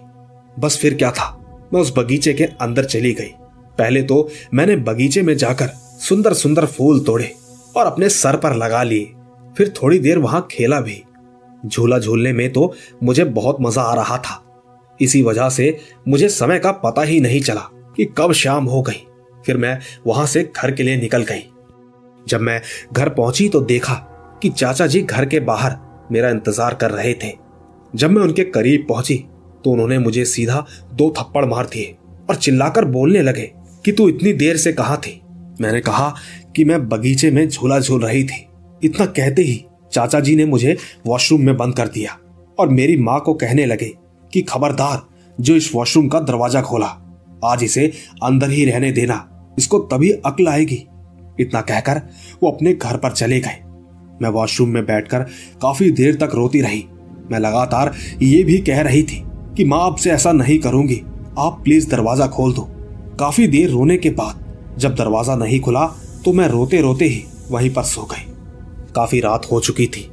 बस 0.57 0.77
फिर 0.77 0.95
क्या 0.95 1.11
था? 1.11 1.69
मैं 1.73 1.81
उस 1.81 1.93
बगीचे 1.97 2.33
के 2.33 2.43
अंदर 2.43 2.85
चली 2.85 3.13
गई। 3.13 3.31
पहले 3.77 4.01
तो 4.03 4.27
मैंने 4.53 4.75
बगीचे 4.77 5.21
में 5.21 5.35
जाकर 5.37 5.67
सुंदर 5.99 6.33
सुंदर 6.33 6.65
फूल 6.65 6.99
तोड़े 6.99 7.31
और 7.77 7.85
अपने 7.85 8.09
सर 8.09 8.35
पर 8.37 8.55
लगा 8.55 8.83
लिए। 8.83 9.11
फिर 9.55 9.73
थोड़ी 9.75 9.99
देर 9.99 10.17
वहाँ 10.17 10.47
खेला 10.51 10.79
भी। 10.81 11.01
झूला 11.63 11.99
झूलने 11.99 12.33
में 12.33 12.51
तो 12.53 12.73
मुझे 13.03 13.23
बहुत 13.25 13.57
मज़ा 13.61 13.81
आ 13.81 13.93
रहा 13.95 14.17
था। 14.17 14.39
इसी 14.99 15.21
वजह 15.21 15.49
से 15.49 15.77
मुझे 16.07 16.29
समय 16.29 16.59
का 16.59 16.71
पता 16.79 17.01
ही 17.01 17.19
नहीं 17.19 17.41
चला 17.41 17.61
कि 17.97 18.05
कब 18.17 18.31
शाम 18.33 18.65
हो 18.65 18.81
गई। 18.81 19.05
फिर 19.45 19.57
मैं 19.57 19.77
वहाँ 20.07 20.25
से 20.25 20.43
घर 20.55 20.71
के 20.71 20.83
लिए 20.83 20.97
निकल 20.97 21.23
गई। 21.23 21.43
जब 22.27 22.41
मैं 22.41 22.61
घर 22.93 23.09
पहुँची 23.09 23.47
तो 23.49 23.61
देखा 23.61 23.93
कि 24.41 24.49
चाचा 24.49 24.87
जी 24.87 25.01
घर 25.01 25.25
के 25.25 25.39
बाहर 25.41 25.77
मेरा 26.11 26.29
इंतज़ार 26.29 26.73
कर 26.73 26.91
रहे 26.91 27.13
थे। 27.13 27.31
जब 27.93 28.11
मैं 28.11 28.21
उनके 28.21 28.43
करीब 28.45 28.85
पहुँची 28.89 29.17
तो 29.63 29.71
उन्होंने 29.71 29.97
मुझे 29.99 30.25
सीधा 30.25 30.65
दो 30.93 31.13
थप्पड़ 31.17 31.45
मार 31.45 31.65
दिए 31.65 31.95
और 32.29 32.35
चिल्लाकर 32.35 32.85
बोलने 32.85 33.21
लगे 33.21 33.51
कि 33.85 33.91
तू 33.91 34.07
इतनी 34.09 34.33
देर 34.33 34.57
से 34.57 34.73
कहा 34.73 34.95
थी? 34.97 35.19
मैंने 35.61 35.79
कहा 35.81 36.13
कि 36.55 36.65
मैं 36.65 36.87
बगीचे 36.89 37.31
में 37.31 37.47
झूला 37.49 37.79
झूल 37.79 38.01
रही 38.01 38.23
थी। 38.23 38.45
इतना 38.83 39.05
कहते 39.05 39.41
ही 39.41 39.63
चाचा 39.91 40.19
जी 40.19 40.35
ने 40.35 40.45
मुझे 40.45 40.77
वॉशरूम 41.05 41.41
में 41.41 41.55
बंद 41.57 41.75
कर 41.75 41.87
दिया 41.87 42.17
और 42.59 42.69
मेरी 42.69 42.97
माँ 42.97 43.19
को 43.19 43.33
कहने 43.33 43.65
लगे 43.65 43.91
कि 44.33 44.41
खबरदार, 44.41 45.01
जो 45.41 45.55
इस 45.55 45.69
वॉशरूम 45.75 46.07
का 46.07 46.19
दरवाज़ा 46.19 46.61
खोला, 46.61 46.87
आज 47.45 47.63
इसे 47.63 47.91
अंदर 48.23 48.49
ही 48.49 48.65
रहने 48.65 48.91
देना। 48.91 49.29
इसको 49.59 49.79
तभी 49.79 50.11
अकल 50.11 50.47
आएगी। 50.47 50.83
इतना 51.39 51.61
कहकर 51.61 52.01
वो 52.43 52.51
अपने 52.51 52.73
घर 52.73 52.97
पर 52.97 53.11
चले 53.11 53.39
गए। 53.39 53.59
मैं 54.21 54.29
वॉशरूम 54.29 54.69
में 54.69 54.85
बैठकर 54.85 55.19
काफ़ी 55.61 55.91
देर 55.91 56.15
तक 56.15 56.35
रोती 56.35 56.61
रही। 56.61 56.85
मैं 57.31 57.39
लगातार 57.39 57.93
ये 58.21 58.43
भी 58.43 58.57
कह 58.57 58.81
रही 58.81 59.03
थी 59.03 59.23
कि 59.57 59.65
माँ 59.65 59.85
आपसे 59.85 60.11
ऐसा 60.11 60.31
नहीं 60.31 60.59
करूँगी। 60.59 61.01
आप 61.37 61.61
प्लीज़ 61.63 61.89
दरवाज़ा 61.89 62.27
खोल 62.27 62.53
दो। 62.53 62.69
काफ़ी 63.19 63.47
देर 63.47 63.69
रोने 63.69 63.97
के 63.97 64.09
बाद 64.11 64.43
जब 64.79 64.95
दरवाज़ा 64.95 65.35
नहीं 65.35 65.59
खुला 65.59 65.85
तो 66.25 66.33
मैं 66.33 66.47
रोते 66.47 66.81
रोते 66.81 67.05
ही 67.05 67.23
वहीं 67.51 67.73
पर 67.73 67.83
सो 67.83 68.01
गई। 68.03 68.31
काफ़ी 68.95 69.19
रात 69.19 69.45
हो 69.45 69.59
चुकी 69.59 69.85
थी, 69.87 70.09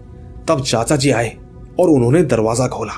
तब 0.48 0.62
चाचा 0.62 0.96
जी 0.96 1.10
आए 1.10 1.36
और 1.80 1.90
उन्होंने 1.90 2.22
दरवाज़ा 2.24 2.66
खोला। 2.68 2.92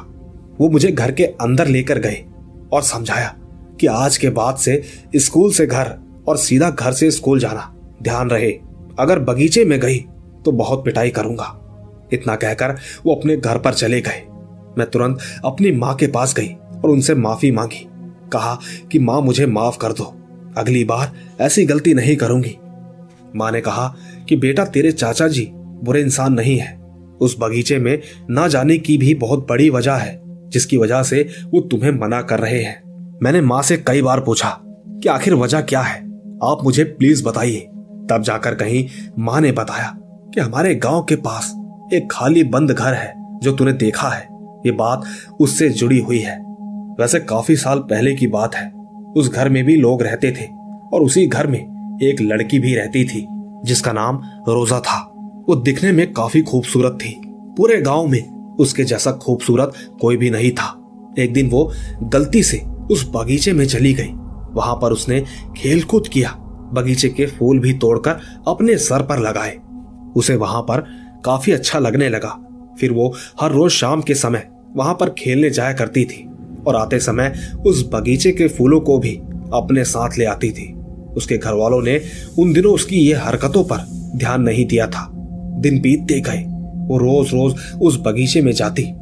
वो 0.61 0.68
मुझे 0.68 0.90
घर 0.92 1.12
के 1.12 1.25
अंदर 1.25 1.66
लेकर 1.66 1.99
गए 1.99 2.25
और 2.73 2.82
समझाया 2.82 3.35
कि 3.80 3.87
आज 3.87 4.16
के 4.16 4.30
बाद 4.30 4.56
से 4.56 4.82
स्कूल 5.16 5.52
से 5.52 5.66
घर 5.66 5.94
और 6.28 6.37
सीधा 6.38 6.71
घर 6.71 6.92
से 6.92 7.11
स्कूल 7.11 7.40
जाना। 7.40 7.73
ध्यान 8.02 8.30
रहे, 8.30 8.50
अगर 8.99 9.18
बगीचे 9.21 9.64
में 9.64 9.78
गई 9.80 9.99
तो 10.44 10.52
बहुत 10.52 10.85
पिटाई 10.85 11.11
करूँगा। 11.11 11.54
इतना 12.12 12.37
कहकर 12.37 12.76
वो 13.06 13.14
अपने 13.14 13.37
घर 13.37 13.59
पर 13.59 13.75
चले 13.75 14.00
गए। 14.00 14.23
मैं 14.78 14.90
तुरंत 14.90 15.18
अपनी 15.44 15.73
माँ 15.73 15.94
के 15.94 16.06
पास 16.09 16.35
गई 16.35 16.49
और 16.75 16.90
उनसे 16.90 17.14
माफ़ी 17.14 17.50
मांगी। 17.50 17.87
कहा 18.33 18.61
कि 18.93 18.99
माँ 18.99 19.21
मुझे 19.21 19.47
माफ़ 19.47 19.79
कर 19.79 19.93
दो। 19.93 20.15
अगली 20.57 20.85
बार 20.85 21.12
ऐसी 21.41 21.65
गलती 21.65 21.95
नहीं 21.95 22.17
करूँगी। 22.17 22.59
माँ 23.37 23.53
ने 23.53 23.61
कहा 23.61 23.95
कि 24.29 24.37
बेटा 24.37 24.65
तेरे 24.65 24.93
चाचा 24.93 25.29
जी 25.29 25.51
बुरे 25.55 26.01
इंसान 26.01 26.33
नहीं 26.35 26.59
है। 26.59 26.83
उस 27.21 27.37
बगीचे 27.41 27.79
में 27.79 28.01
ना 28.31 28.49
जाने 28.49 28.79
की 28.79 28.99
भी 28.99 29.15
बहुत 29.15 29.47
बड़ी 29.51 29.71
वजह 29.71 29.93
है, 29.93 30.23
जिसकी 30.49 30.77
वजह 30.77 31.03
से 31.03 31.29
वो 31.51 31.61
तुम्हें 31.61 31.93
मना 31.93 32.23
कर 32.23 32.39
रहे 32.39 32.62
हैं। 32.62 32.83
मैंने 33.23 33.41
माँ 33.41 33.62
से 33.62 33.77
कई 33.77 34.03
बार 34.03 34.21
पूछा 34.21 34.61
कि 35.03 35.09
आखिर 35.09 35.35
वजह 35.35 35.61
क्या 35.61 35.81
है? 35.81 35.99
आप 36.45 36.59
मुझे 36.65 36.85
प्लीज़ 36.85 37.25
बताइए। 37.25 37.69
तब 38.11 38.23
जाकर 38.23 38.55
कहीं 38.55 38.89
माँ 39.19 39.41
ने 39.41 39.53
बताया 39.53 39.97
कि 40.35 40.41
हमारे 40.41 40.75
गाँव 40.75 41.03
के 41.03 41.17
पास 41.17 41.55
एक 41.95 42.09
खाली 42.11 42.45
बंद 42.45 42.71
घर 42.71 42.95
है, 42.95 43.39
जो 43.43 43.53
तूने 43.53 43.73
देखा 43.73 44.09
है। 44.09 44.29
ये 44.67 44.73
बात 44.73 45.03
उससे 45.41 45.69
जुड़ी 45.69 45.99
हुई 45.99 46.19
है। 46.19 46.51
वैसे 47.00 47.20
काफ़ी 47.20 47.56
साल 47.56 47.78
पहले 47.78 48.14
की 48.14 48.26
बात 48.26 48.54
है। 48.54 48.72
उस 49.16 49.32
घर 49.32 49.49
में 49.49 49.64
भी 49.64 49.76
लोग 49.76 50.02
रहते 50.02 50.32
थे 50.32 50.44
और 50.92 51.02
उसी 51.02 51.26
घर 51.26 51.46
में 51.46 51.61
एक 52.02 52.20
लड़की 52.20 52.58
भी 52.58 52.75
रहती 52.75 53.04
थी, 53.04 53.26
जिसका 53.64 53.92
नाम 53.92 54.20
रोजा 54.49 54.80
था। 54.80 55.12
वो 55.49 55.56
दिखने 55.56 55.92
में 55.92 56.12
काफ़ी 56.12 56.42
खूबसूरत 56.42 56.92
थी। 56.92 57.22
पूरे 57.26 57.80
गाँव 57.80 58.06
में 58.06 58.56
उसके 58.58 58.84
जैसा 58.84 59.12
खूबसूरत 59.12 59.72
कोई 60.00 60.16
भी 60.16 60.30
नहीं 60.30 60.50
था। 60.50 60.78
एक 61.18 61.32
दिन 61.32 61.50
वो 61.50 61.72
गलती 62.02 62.42
से 62.42 62.62
उस 62.90 63.11
बगीचे 63.16 63.52
में 63.52 63.66
चली 63.66 63.94
गई। 63.94 64.08
वहाँ 64.52 64.78
पर 64.82 64.92
उसने 64.92 65.25
खेल 65.56 65.82
कूद 65.82 66.08
किया। 66.08 66.30
बगीचे 66.75 67.08
के 67.08 67.26
फूल 67.26 67.58
भी 67.58 67.72
तोड़कर 67.72 68.16
अपने 68.49 68.76
सर 68.76 69.02
पर 69.02 69.18
लगाए। 69.18 69.58
उसे 70.16 70.37
वहाँ 70.37 70.62
पर 70.62 70.84
काफ़ी 71.25 71.52
अच्छा 71.52 71.78
लगने 71.78 72.08
लगा। 72.08 72.49
फिर 72.80 72.92
वो 72.92 73.14
हर 73.40 73.52
रोज 73.52 73.70
शाम 73.70 74.02
के 74.02 74.14
समय 74.14 74.49
वहाँ 74.76 74.94
पर 74.94 75.11
खेलने 75.11 75.50
जाया 75.50 75.72
करती 75.72 76.04
थी। 76.04 76.28
और 76.66 76.76
आते 76.76 76.99
समय 76.99 77.33
उस 77.66 77.90
बगीचे 77.92 78.33
के 78.33 78.49
फूलों 78.49 78.81
को 78.81 78.99
भी 78.99 79.16
अपने 79.52 79.85
साथ 79.85 80.19
ले 80.19 80.25
आती 80.25 80.50
थी। 80.50 80.73
उसके 81.16 81.38
घर 81.38 81.52
वालों 81.52 81.83
ने 81.83 82.00
उन 82.38 82.52
दिनों 82.52 82.75
उसकी 82.75 82.97
ये 82.97 83.14
हरकतों 83.14 83.64
पर 83.64 83.76
ध्यान 84.16 84.42
नहीं 84.42 84.66
दिया 84.66 84.87
था। 84.87 85.09
दिन 85.59 85.81
बीतते 85.81 86.21
गए, 86.21 86.45
वो 86.88 86.99
रोज 86.99 87.28
रोज 87.28 87.54
उस 87.83 88.00
बगीचे 88.07 88.42
में 88.42 88.52
जाती। 88.52 88.92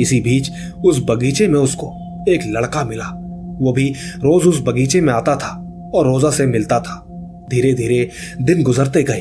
इसी 0.00 0.20
बीच 0.20 0.50
उस 0.84 1.02
बगीचे 1.04 1.48
में 1.48 1.60
उसको 1.60 1.92
एक 2.28 2.40
लड़का 2.46 2.84
मिला। 2.84 3.04
वो 3.60 3.72
भी 3.72 3.90
रोज 4.16 4.46
उस 4.46 4.62
बगीचे 4.62 5.00
में 5.00 5.12
आता 5.12 5.36
था 5.36 5.48
और 5.94 6.06
रोजा 6.06 6.30
से 6.30 6.46
मिलता 6.46 6.80
था। 6.80 7.04
धीरे 7.50 7.72
धीरे 7.74 8.10
दिन 8.42 8.62
गुजरते 8.62 9.02
गए, 9.02 9.20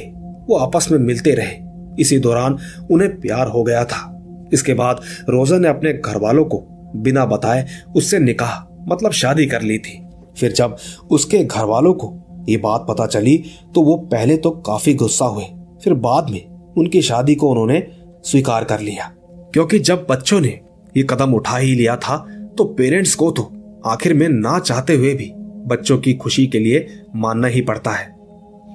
वो 0.49 0.55
आपस 0.55 0.87
में 0.91 0.99
मिलते 0.99 1.31
रहे। 1.31 1.67
इसी 1.99 2.19
दौरान 2.19 2.57
उन्हें 2.91 3.19
प्यार 3.19 3.47
हो 3.47 3.63
गया 3.63 3.85
था। 3.85 4.13
इसके 4.53 4.73
बाद 4.73 5.01
रोजा 5.29 5.57
ने 5.57 5.67
अपने 5.67 5.93
घर 5.93 6.17
वालों 6.17 6.45
को 6.45 6.76
बिना 6.97 7.25
बताए 7.25 7.65
उससे 7.95 8.19
निकाह 8.19 8.59
मतलब 8.87 9.11
शादी 9.11 9.45
कर 9.45 9.61
ली 9.61 9.77
थी। 9.77 10.01
फिर 10.39 10.51
जब 10.51 10.75
उसके 11.11 11.43
घर 11.45 11.63
वालों 11.63 11.93
को 11.93 12.13
ये 12.49 12.57
बात 12.57 12.85
पता 12.89 13.05
चली 13.05 13.37
तो 13.75 13.81
वो 13.81 13.95
पहले 14.11 14.37
तो 14.37 14.51
काफ़ी 14.65 14.93
गुस्सा 14.93 15.25
हुए। 15.25 15.45
फिर 15.83 15.93
बाद 15.93 16.29
में 16.29 16.73
उनकी 16.77 17.01
शादी 17.01 17.35
को 17.35 17.49
उन्होंने 17.49 17.85
स्वीकार 18.23 18.63
कर 18.63 18.79
लिया। 18.79 19.11
क्योंकि 19.53 19.79
जब 19.79 20.05
बच्चों 20.09 20.39
ने 20.41 20.59
ये 20.97 21.03
कदम 21.03 21.33
उठा 21.33 21.57
ही 21.57 21.73
लिया 21.75 21.95
था 21.95 22.17
तो 22.57 22.65
पेरेंट्स 22.73 23.15
को 23.15 23.31
तो 23.31 23.51
आखिर 23.85 24.13
में 24.13 24.27
ना 24.29 24.57
चाहते 24.59 24.95
हुए 24.95 25.13
भी 25.13 25.31
बच्चों 25.67 25.97
की 25.97 26.13
खुशी 26.13 26.45
के 26.47 26.59
लिए 26.59 26.87
मानना 27.15 27.47
ही 27.47 27.61
पड़ता 27.61 27.91
है। 27.91 28.15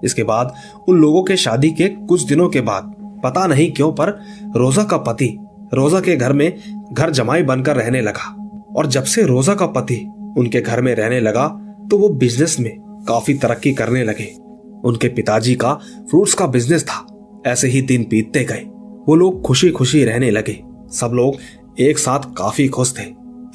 इसके 0.05 0.23
बाद 0.23 0.55
उन 0.89 0.99
लोगों 0.99 1.23
के 1.25 1.37
शादी 1.37 1.71
के 1.71 1.89
कुछ 1.89 2.23
दिनों 2.23 2.49
के 2.49 2.61
बाद, 2.61 2.95
पता 3.25 3.47
नहीं 3.47 3.71
क्यों 3.73 3.93
पर 3.93 4.11
रोजा 4.57 4.85
का 4.85 4.97
पति 4.99 5.37
रोजा 5.75 6.01
के 6.01 6.17
घर 6.17 6.33
में 6.33 6.49
घर 6.93 7.11
जमाई 7.11 7.43
बनकर 7.43 7.77
रहने 7.77 8.01
लगा। 8.01 8.37
और 8.77 8.87
जब 8.87 9.05
से 9.05 9.23
रोजा 9.23 9.55
का 9.55 9.67
पति 9.67 9.97
उनके 10.39 10.61
घर 10.61 10.83
में 10.83 10.95
रहने 10.95 11.21
लगा 11.21 11.49
तो 11.91 11.99
वो 11.99 12.09
बिज़नेस 12.09 12.57
में 12.61 13.05
काफ़ी 13.09 13.35
तरक्की 13.35 13.73
करने 13.73 14.05
लगे। 14.05 14.37
उनके 14.85 15.09
पिताजी 15.09 15.55
का 15.55 15.75
फ्रूट्स 16.11 16.35
का 16.35 16.47
बिज़नेस 16.47 16.85
था। 16.85 17.07
ऐसे 17.47 17.69
ही 17.69 17.83
दिन 17.83 18.07
बीतते 18.11 18.45
गए। 18.45 18.63
वो 19.09 19.15
लोग 19.15 19.43
खुशी 19.43 19.71
खुशी 19.71 20.05
रहने 20.05 20.31
लगे। 20.31 20.63
सब 20.93 21.11
लोग 21.15 21.35
एक 21.81 21.99
साथ 21.99 22.19
काफ़ी 22.19 22.69
खुश 22.69 22.95
थे। 22.99 23.05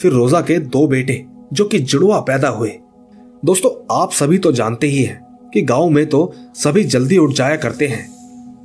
फिर 0.02 0.12
रोजा 0.12 0.42
के 0.42 0.60
दो 0.60 0.88
बेटे, 0.88 1.26
जो 1.54 1.66
कि 1.66 1.80
जुड़वा 1.80 2.20
पैदा 2.20 2.48
हुए। 2.48 2.72
दोस्तों, 3.46 4.02
आप 4.02 4.12
सभी 4.12 4.38
तो 4.38 4.52
जानते 4.52 4.88
ही 4.88 5.04
हैं 5.04 5.22
कि 5.54 5.62
गाँव 5.62 5.90
में 5.90 6.06
तो 6.06 6.34
सभी 6.56 6.84
जल्दी 6.84 7.18
उठ 7.18 7.34
जाया 7.34 7.56
करते 7.56 7.88
हैं। 7.88 8.18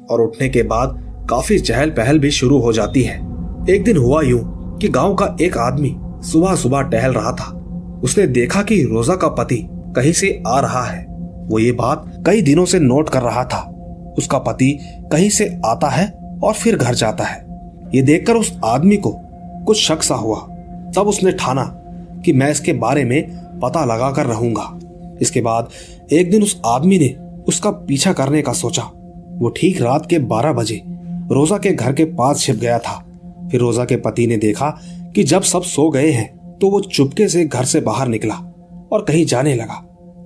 और 0.06 0.20
उठने 0.20 0.48
के 0.48 0.62
बाद 0.62 1.16
काफ़ी 1.30 1.58
चहल 1.58 1.90
पहल 1.90 2.18
भी 2.18 2.30
शुरू 2.30 2.58
हो 2.58 2.72
जाती 2.72 3.02
है। 3.02 3.16
एक 3.70 3.84
दिन 3.84 3.96
हुआ 3.96 4.22
यूँ 4.22 4.61
कि 4.82 4.88
गाँव 4.88 5.14
का 5.14 5.36
एक 5.40 5.58
आदमी 5.58 5.96
सुबह 6.22 6.54
सुबह 6.54 6.80
टहल 6.82 7.12
रहा 7.12 7.32
था। 7.32 7.44
उसने 8.04 8.26
देखा 8.26 8.62
कि 8.62 8.82
रोजा 8.82 9.16
का 9.16 9.28
पति 9.28 9.56
कहीं 9.96 10.12
से 10.12 10.42
आ 10.46 10.60
रहा 10.60 10.82
है। 10.84 11.04
वो 11.48 11.58
ये 11.58 11.72
बात 11.72 12.22
कई 12.26 12.42
दिनों 12.42 12.64
से 12.64 12.78
नोट 12.78 13.08
कर 13.08 13.22
रहा 13.22 13.44
था। 13.44 13.60
उसका 14.18 14.38
पति 14.38 14.70
कहीं 15.12 15.30
से 15.30 15.60
आता 15.66 15.88
है 15.88 16.08
और 16.44 16.54
फिर 16.54 16.76
घर 16.76 16.94
जाता 16.94 17.24
है। 17.24 17.46
ये 17.94 18.02
देखकर 18.02 18.34
उस 18.34 18.58
आदमी 18.64 18.96
को 18.96 19.14
कुछ 19.66 19.82
शक 19.82 20.02
सा 20.02 20.14
हुआ। 20.14 20.38
तब 20.96 21.08
उसने 21.08 21.32
ठाना 21.32 21.64
कि 22.24 22.32
मैं 22.32 22.50
इसके 22.50 22.72
बारे 22.72 23.04
में 23.04 23.22
पता 23.60 23.84
लगा 23.84 24.10
कर 24.10 24.26
रहूँगा। 24.26 24.78
इसके 25.22 25.40
बाद 25.40 25.68
एक 26.12 26.30
दिन 26.30 26.42
उस 26.42 26.60
आदमी 26.66 26.98
ने 26.98 27.14
उसका 27.48 27.70
पीछा 27.70 28.12
करने 28.12 28.42
का 28.42 28.52
सोचा। 28.52 28.82
वो 29.38 29.48
ठीक 29.48 29.82
रात 29.82 30.06
के 30.06 30.18
बारह 30.18 30.52
बजे 30.52 30.82
रोजा 31.32 31.58
के 31.58 31.70
घर 31.70 31.92
के 31.92 32.04
पास 32.04 32.40
छिप 32.40 32.56
गया 32.56 32.78
था। 32.78 33.04
फिर 33.52 33.60
रोजा 33.60 33.84
के 33.84 33.96
पति 33.96 34.26
ने 34.26 34.36
देखा 34.36 34.68
कि 35.14 35.22
जब 35.22 35.42
सब 35.42 35.62
सो 35.62 35.88
गए 35.90 36.10
हैं 36.10 36.58
तो 36.58 36.70
वो 36.70 36.80
चुपके 36.80 37.28
से 37.28 37.44
घर 37.44 37.64
से 37.64 37.80
बाहर 37.80 38.08
निकला 38.08 38.34
और 38.92 39.04
कहीं 39.08 39.24
जाने 39.26 39.54
लगा। 39.54 39.74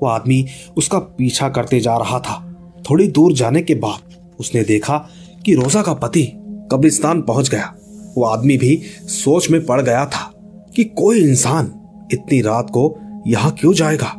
वो 0.02 0.06
आदमी 0.08 0.46
उसका 0.76 0.98
पीछा 0.98 1.48
करते 1.48 1.80
जा 1.80 1.96
रहा 1.96 2.18
था। 2.18 2.42
थोड़ी 2.90 3.06
दूर 3.08 3.32
जाने 3.32 3.62
के 3.62 3.74
बाद 3.74 4.14
उसने 4.40 4.62
देखा 4.62 4.98
कि 5.44 5.54
रोजा 5.54 5.82
का 5.82 5.94
पति 5.94 6.22
कब्रिस्तान 6.72 7.22
पहुँच 7.22 7.48
गया। 7.50 7.72
वो 8.16 8.24
आदमी 8.24 8.56
भी 8.56 8.80
सोच 9.04 9.50
में 9.50 9.64
पड़ 9.66 9.80
गया 9.82 10.04
था 10.06 10.30
कि 10.76 10.84
कोई 10.84 11.20
इंसान 11.20 11.72
इतनी 12.12 12.40
रात 12.40 12.70
को 12.70 12.94
यहाँ 13.26 13.50
क्यों 13.50 13.72
जाएगा। 13.72 14.12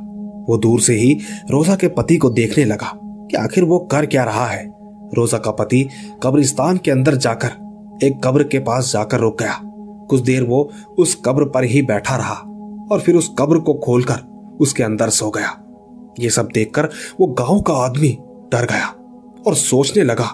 वो 0.50 0.58
दूर 0.58 0.82
से 0.82 0.96
ही 0.96 1.14
रोजा 1.52 1.76
के 1.76 1.88
पति 1.88 2.18
को 2.18 2.30
देखने 2.30 2.66
लगा 2.66 2.92
कि 3.32 3.38
आखिर 3.38 3.64
वो 3.64 3.80
कर 3.92 4.06
क्या 4.06 4.24
रहा 4.24 4.46
है। 4.46 4.66
रोजा 5.14 5.38
का 5.38 5.52
पति 5.52 5.88
कब्रिस्तान 6.24 6.78
के 6.78 6.92
अंदर 6.92 7.16
जाकर 7.16 7.67
एक 8.04 8.20
कब्र 8.24 8.44
के 8.44 8.60
पास 8.60 8.92
जाकर 8.94 9.20
रुक 9.20 9.42
गया। 9.42 9.60
कुछ 10.10 10.22
देर 10.22 10.44
वो 10.44 10.72
उस 11.00 11.22
कब्र 11.26 11.46
पर 11.46 11.64
ही 11.64 11.82
बैठा 11.82 12.16
रहा 12.16 12.34
और 12.92 13.02
फिर 13.02 13.16
उस 13.16 13.32
कब्र 13.40 13.60
को 13.60 13.74
खोलकर 13.74 14.20
उसके 14.60 14.84
अंदर 14.84 15.10
सो 15.10 15.30
गया। 15.30 15.56
ये 16.20 16.30
सब 16.30 16.50
देखकर 16.54 16.90
वो 17.20 17.28
गाँव 17.28 17.62
का 17.62 17.74
आदमी 17.74 18.18
डर 18.52 18.66
गया 18.66 18.88
और 19.48 19.56
सोचने 19.56 20.04
लगा 20.04 20.26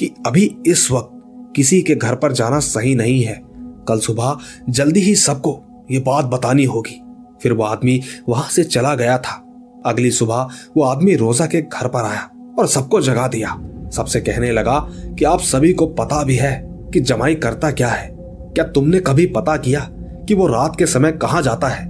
कि 0.00 0.14
अभी 0.26 0.56
इस 0.66 0.90
वक्त 0.90 1.10
किसी 1.56 1.82
के 1.82 1.94
घर 1.94 2.14
पर 2.14 2.32
जाना 2.32 2.58
सही 2.58 2.94
नहीं 2.94 3.22
है। 3.22 3.42
कल 3.88 3.98
सुबह 3.98 4.36
जल्दी 4.68 5.00
ही 5.00 5.14
सबको 5.14 5.60
ये 5.90 5.98
बात 6.00 6.24
बतानी 6.24 6.64
होगी। 6.64 7.00
फिर 7.42 7.52
वो 7.52 7.64
आदमी 7.64 8.00
वहाँ 8.28 8.48
से 8.50 8.64
चला 8.64 8.94
गया 8.94 9.18
था। 9.18 9.40
अगली 9.86 10.10
सुबह 10.10 10.48
वो 10.76 10.82
आदमी 10.82 11.14
रोजा 11.14 11.46
के 11.46 11.62
घर 11.62 11.88
पर 11.88 12.04
आया 12.04 12.30
और 12.58 12.66
सबको 12.66 13.00
जगा 13.00 13.28
दिया। 13.28 13.60
सबसे 13.92 14.20
कहने 14.20 14.52
लगा 14.52 14.78
कि 14.90 15.24
आप 15.24 15.40
सभी 15.40 15.72
को 15.72 15.86
पता 15.86 16.22
भी 16.24 16.36
है 16.36 16.73
कि 16.94 17.00
जमाई 17.00 17.34
करता 17.34 17.70
क्या 17.70 17.88
है? 17.88 18.10
क्या 18.54 18.64
तुमने 18.64 19.00
कभी 19.00 19.26
पता 19.26 19.56
किया 19.56 19.80
कि 20.28 20.34
वो 20.34 20.46
रात 20.46 20.76
के 20.76 20.86
समय 20.86 21.12
कहा 21.12 21.40
जाता 21.40 21.68
है? 21.68 21.86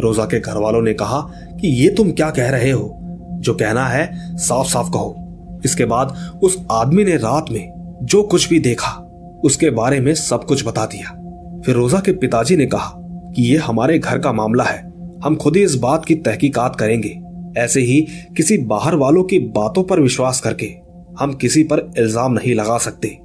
रोजा 0.00 0.24
के 0.24 0.40
घर 0.40 0.56
वालों 0.56 0.82
ने 0.82 0.94
कहा 0.94 1.20
कि 1.60 1.68
ये 1.68 1.88
तुम 1.88 2.10
क्या 2.10 2.30
कह 2.30 2.50
रहे 2.50 2.70
हो? 2.70 2.96
जो 3.32 3.54
कहना 3.54 3.86
है 3.86 4.36
साफ़ 4.36 4.66
साफ़ 4.66 4.90
कहो। 4.90 5.16
इसके 5.64 5.84
बाद 5.84 6.40
उस 6.42 6.66
आदमी 6.70 7.04
ने 7.04 7.16
रात 7.16 7.46
में 7.50 7.98
जो 8.02 8.22
कुछ 8.22 8.48
भी 8.48 8.60
देखा, 8.60 8.90
उसके 9.44 9.70
बारे 9.70 10.00
में 10.00 10.14
सब 10.14 10.44
कुछ 10.44 10.66
बता 10.66 10.86
दिया। 10.86 11.10
फिर 11.66 11.74
रोजा 11.74 11.98
के 11.98 12.12
पिताजी 12.12 12.56
ने 12.56 12.66
कहा 12.66 12.92
कि 13.36 13.42
ये 13.42 13.56
हमारे 13.56 13.98
घर 13.98 14.18
का 14.18 14.32
मामला 14.32 14.64
है। 14.64 14.92
हम 15.24 15.36
खुद 15.36 15.56
ही 15.56 15.62
इस 15.62 15.74
बात 15.74 16.04
की 16.04 16.14
तहकीकात 16.14 16.76
करेंगे। 16.76 17.20
ऐसे 17.60 17.80
ही 17.80 18.06
किसी 18.36 18.58
बाहर 18.58 18.94
वालों 18.94 19.22
की 19.22 19.38
बातों 19.38 19.82
पर 19.82 20.00
विश्वास 20.00 20.40
करके 20.40 20.74
हम 21.20 21.34
किसी 21.34 21.62
पर 21.62 21.90
इल्ज़ाम 21.98 22.32
नहीं 22.32 22.54
लगा 22.54 22.78
सकते। 22.78 23.18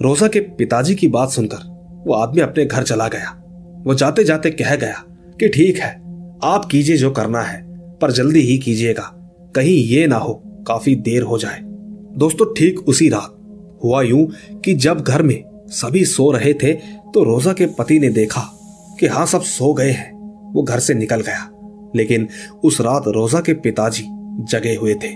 रोजा 0.00 0.26
के 0.28 0.40
पिताजी 0.58 0.94
की 0.94 1.08
बात 1.08 1.30
सुनकर 1.30 1.64
वो 2.06 2.14
आदमी 2.14 2.40
अपने 2.40 2.64
घर 2.64 2.82
चला 2.82 3.08
गया। 3.08 3.30
वो 3.84 3.94
जाते 3.94 4.24
जाते 4.24 4.50
कह 4.52 4.74
गया 4.76 5.02
कि 5.40 5.48
ठीक 5.48 5.78
है, 5.78 5.90
आप 6.44 6.64
कीजिए 6.64 6.96
जो 6.96 7.10
करना 7.10 7.42
है, 7.42 7.62
पर 7.98 8.12
जल्दी 8.12 8.40
ही 8.40 8.56
कीजिएगा, 8.58 9.02
कहीं 9.54 9.76
ये 9.86 10.06
ना 10.06 10.16
हो, 10.16 10.32
काफ़ी 10.66 10.94
देर 10.96 11.22
हो 11.22 11.38
जाए। 11.38 11.60
दोस्तों, 11.62 12.46
ठीक 12.54 12.78
उसी 12.80 13.08
रात 13.08 13.36
हुआ 13.84 14.02
यूँ 14.02 14.26
कि 14.64 14.74
जब 14.76 15.00
घर 15.00 15.22
में 15.22 15.42
सभी 15.72 16.04
सो 16.06 16.30
रहे 16.30 16.54
थे 16.54 16.72
तो 17.12 17.22
रोजा 17.24 17.52
के 17.52 17.66
पति 17.78 17.98
ने 17.98 18.08
देखा 18.10 18.40
कि 19.00 19.06
हाँ 19.06 19.26
सब 19.26 19.42
सो 19.44 19.72
गए 19.74 19.90
हैं। 19.90 20.12
वो 20.52 20.62
घर 20.62 20.80
से 20.80 20.94
निकल 20.94 21.20
गया, 21.20 21.48
लेकिन 21.96 22.28
उस 22.64 22.80
रात 22.80 23.08
रोजा 23.08 23.40
के 23.40 23.54
पिताजी 23.56 24.04
जगे 24.50 24.74
हुए 24.74 24.94
थे। 24.94 25.14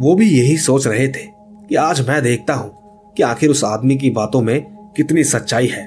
वो 0.00 0.14
भी 0.14 0.30
यही 0.30 0.56
सोच 0.58 0.86
रहे 0.86 1.08
थे 1.08 1.26
कि 1.68 1.74
आज 1.76 2.08
मैं 2.08 2.22
देखता 2.22 2.54
हूँ 2.54 2.70
कि 3.16 3.22
आखिर 3.22 3.50
उस 3.50 3.64
आदमी 3.64 3.96
की 3.96 4.10
बातों 4.10 4.40
में 4.40 4.60
कितनी 4.96 5.24
सच्चाई 5.24 5.66
है। 5.66 5.86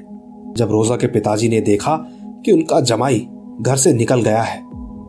जब 0.58 0.72
रोजा 0.72 0.96
के 0.96 1.08
पिताजी 1.08 1.50
ने 1.50 1.62
देखा 1.62 1.96
कि 2.46 2.52
उनका 2.52 2.80
जमाई 2.82 3.28
घर 3.62 3.76
से 3.76 3.94
निकल 3.94 4.22
गया 4.22 4.42
है 4.42 4.60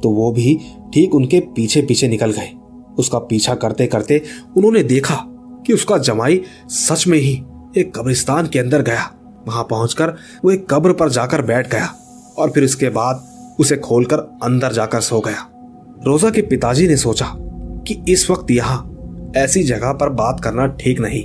तो 0.03 0.11
वो 0.11 0.31
भी 0.33 0.59
ठीक 0.95 1.15
उनके 1.15 1.41
पीछे 1.57 1.83
पीछे 1.83 2.09
निकल 2.09 2.33
गए। 2.33 2.51
उसका 2.99 3.19
पीछा 3.21 3.55
करते 3.55 3.87
करते 3.87 4.23
उन्होंने 4.57 4.83
देखा 4.85 5.15
कि 5.67 5.73
उसका 5.73 5.99
जमाई 5.99 6.41
सच 6.69 7.07
में 7.07 7.19
ही 7.19 7.33
एक 7.77 7.93
कब्रिस्तान 7.97 8.47
के 8.47 8.59
अंदर 8.59 8.83
गया। 8.83 9.11
वहाँ 9.49 9.65
पहुंचकर 9.65 10.15
वो 10.45 10.51
एक 10.51 10.67
कब्र 10.71 10.93
पर 10.93 11.09
जाकर 11.09 11.43
बैठ 11.43 11.71
गया 11.71 11.87
और 12.39 12.51
फिर 12.51 12.65
इसके 12.65 12.89
बाद 12.91 13.25
उसे 13.61 13.77
खोलकर 13.77 14.19
अंदर 14.43 14.73
जाकर 14.73 15.01
सो 15.01 15.21
गया। 15.21 15.47
रोजा 16.07 16.31
के 16.31 16.43
पिताजी 16.43 16.89
ने 16.89 16.97
सोचा 16.97 17.33
कि 17.87 18.03
इस 18.09 18.29
वक्त 18.31 18.51
यहाँ 18.51 19.33
ऐसी 19.37 19.63
जगह 19.63 19.93
पर 19.93 20.09
बात 20.09 20.41
करना 20.41 20.67
ठीक 20.75 21.01
नहीं। 21.01 21.23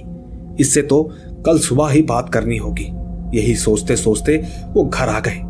इससे 0.59 0.81
तो 0.81 1.03
कल 1.45 1.59
सुबह 1.59 1.89
ही 1.89 2.01
बात 2.01 2.29
करनी 2.33 2.57
होगी। 2.57 2.89
यही 3.33 3.55
सोचते 3.55 3.95
सोचते 3.95 4.37
वो 4.67 4.83
घर 4.83 5.09
आ 5.09 5.19
गए। 5.19 5.41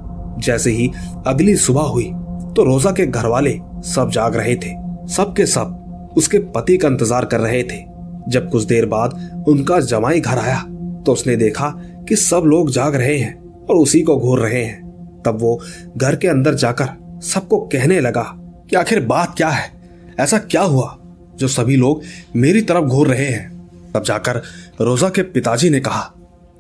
जैसे 0.44 0.72
ही 0.72 0.90
अगली 1.28 1.56
सुबह 1.58 1.82
हुई 1.84 2.12
तो 2.56 2.64
रोजा 2.64 2.92
के 2.92 3.06
घर 3.06 3.26
वाले 3.26 3.58
सब 3.86 4.10
जाग 4.14 4.36
रहे 4.36 4.56
थे। 4.56 4.74
सब 5.10 5.34
के 5.38 5.46
सब 5.46 6.14
उसके 6.18 6.40
पति 6.52 6.78
का 6.78 6.88
इंतज़ार 6.88 7.26
कर 7.26 7.40
रहे 7.40 7.64
थे। 7.64 7.84
जब 8.30 8.50
कुछ 8.50 8.64
देर 8.64 8.86
बाद 8.86 9.44
उनका 9.48 9.80
जमाई 9.82 10.20
घर 10.20 10.38
आया 10.38 10.60
तो 11.06 11.14
उसने 11.14 11.36
देखा 11.36 11.70
कि 12.10 12.16
सब 12.16 12.44
लोग 12.46 12.70
जाग 12.72 12.96
रहे 12.96 13.18
हैं 13.18 13.66
और 13.66 13.76
उसी 13.76 14.02
को 14.02 14.18
घूर 14.18 14.40
रहे 14.40 14.64
हैं। 14.64 15.22
तब 15.26 15.38
वो 15.42 15.60
घर 15.98 16.16
के 16.16 16.28
अंदर 16.28 16.56
जाकर 16.56 17.20
सबको 17.24 17.60
कहने 17.68 18.00
लगा 18.00 18.24
कि 18.70 18.76
आखिर 18.76 19.06
बात 19.06 19.34
क्या 19.38 19.50
है? 19.50 19.72
ऐसा 20.20 20.38
क्या 20.40 20.62
हुआ 20.64 20.98
जो 21.36 21.48
सभी 21.48 21.76
लोग 21.76 22.02
मेरी 22.36 22.62
तरफ़ 22.62 22.86
घूर 22.86 23.08
रहे 23.08 23.26
हैं? 23.26 23.50
तब 23.94 24.04
जाकर 24.04 24.42
रोजा 24.82 25.10
के 25.10 25.22
पिताजी 25.22 25.70
ने 25.70 25.80
कहा 25.80 26.14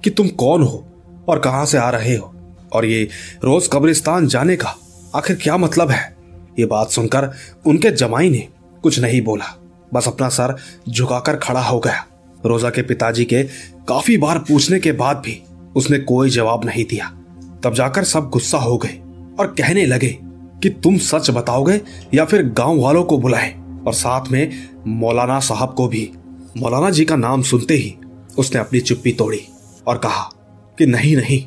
कि 0.03 0.09
तुम 0.09 0.27
कौन 0.27 0.63
हो 0.63 0.87
और 1.27 1.39
कहाँ 1.39 1.65
से 1.65 1.77
आ 1.77 1.89
रहे 1.89 2.15
हो? 2.15 2.35
और 2.73 2.85
ये 2.85 3.09
रोज 3.43 3.69
कब्रिस्तान 3.73 4.27
जाने 4.27 4.55
का 4.55 4.75
आखिर 5.15 5.39
क्या 5.43 5.57
मतलब 5.57 5.89
है? 5.89 6.15
ये 6.59 6.65
बात 6.65 6.91
सुनकर 6.91 7.31
उनके 7.65 7.91
जमाई 7.91 8.29
ने 8.29 8.47
कुछ 8.83 8.99
नहीं 8.99 9.21
बोला। 9.21 9.59
बस 9.93 10.07
अपना 10.07 10.29
सर 10.29 10.55
झुकाकर 10.89 11.35
खड़ा 11.35 11.61
हो 11.61 11.79
गया। 11.79 12.05
रोजा 12.45 12.69
के 12.69 12.81
पिताजी 12.81 13.25
के 13.25 13.43
काफ़ी 13.87 14.17
बार 14.17 14.39
पूछने 14.39 14.79
के 14.79 14.91
बाद 14.91 15.17
भी 15.17 15.43
उसने 15.75 15.99
कोई 15.99 16.29
जवाब 16.29 16.65
नहीं 16.65 16.85
दिया। 16.85 17.05
तब 17.63 17.73
जाकर 17.73 18.03
सब 18.03 18.29
गुस्सा 18.29 18.57
हो 18.57 18.77
गए 18.77 18.99
और 19.39 19.47
कहने 19.47 19.85
लगे 19.85 20.17
कि 20.63 20.69
तुम 20.69 20.97
सच 20.97 21.29
बताओगे 21.29 21.81
या 22.13 22.25
फिर 22.25 22.43
गाँव 22.43 22.79
वालों 22.79 23.03
को 23.03 23.17
बुलाए? 23.17 23.55
और 23.87 23.93
साथ 23.93 24.25
में 24.31 24.69
मौलाना 24.87 25.39
साहब 25.39 25.73
को 25.73 25.87
भी। 25.87 26.11
मौलाना 26.57 26.89
जी 26.89 27.05
का 27.05 27.15
नाम 27.15 27.41
सुनते 27.41 27.73
ही 27.73 27.97
उसने 28.37 28.59
अपनी 28.59 28.79
चुप्पी 28.79 29.11
तोड़ी 29.11 29.41
और 29.87 29.97
कहा 29.97 30.29
कि 30.77 30.85
नहीं 30.85 31.15
नहीं, 31.17 31.39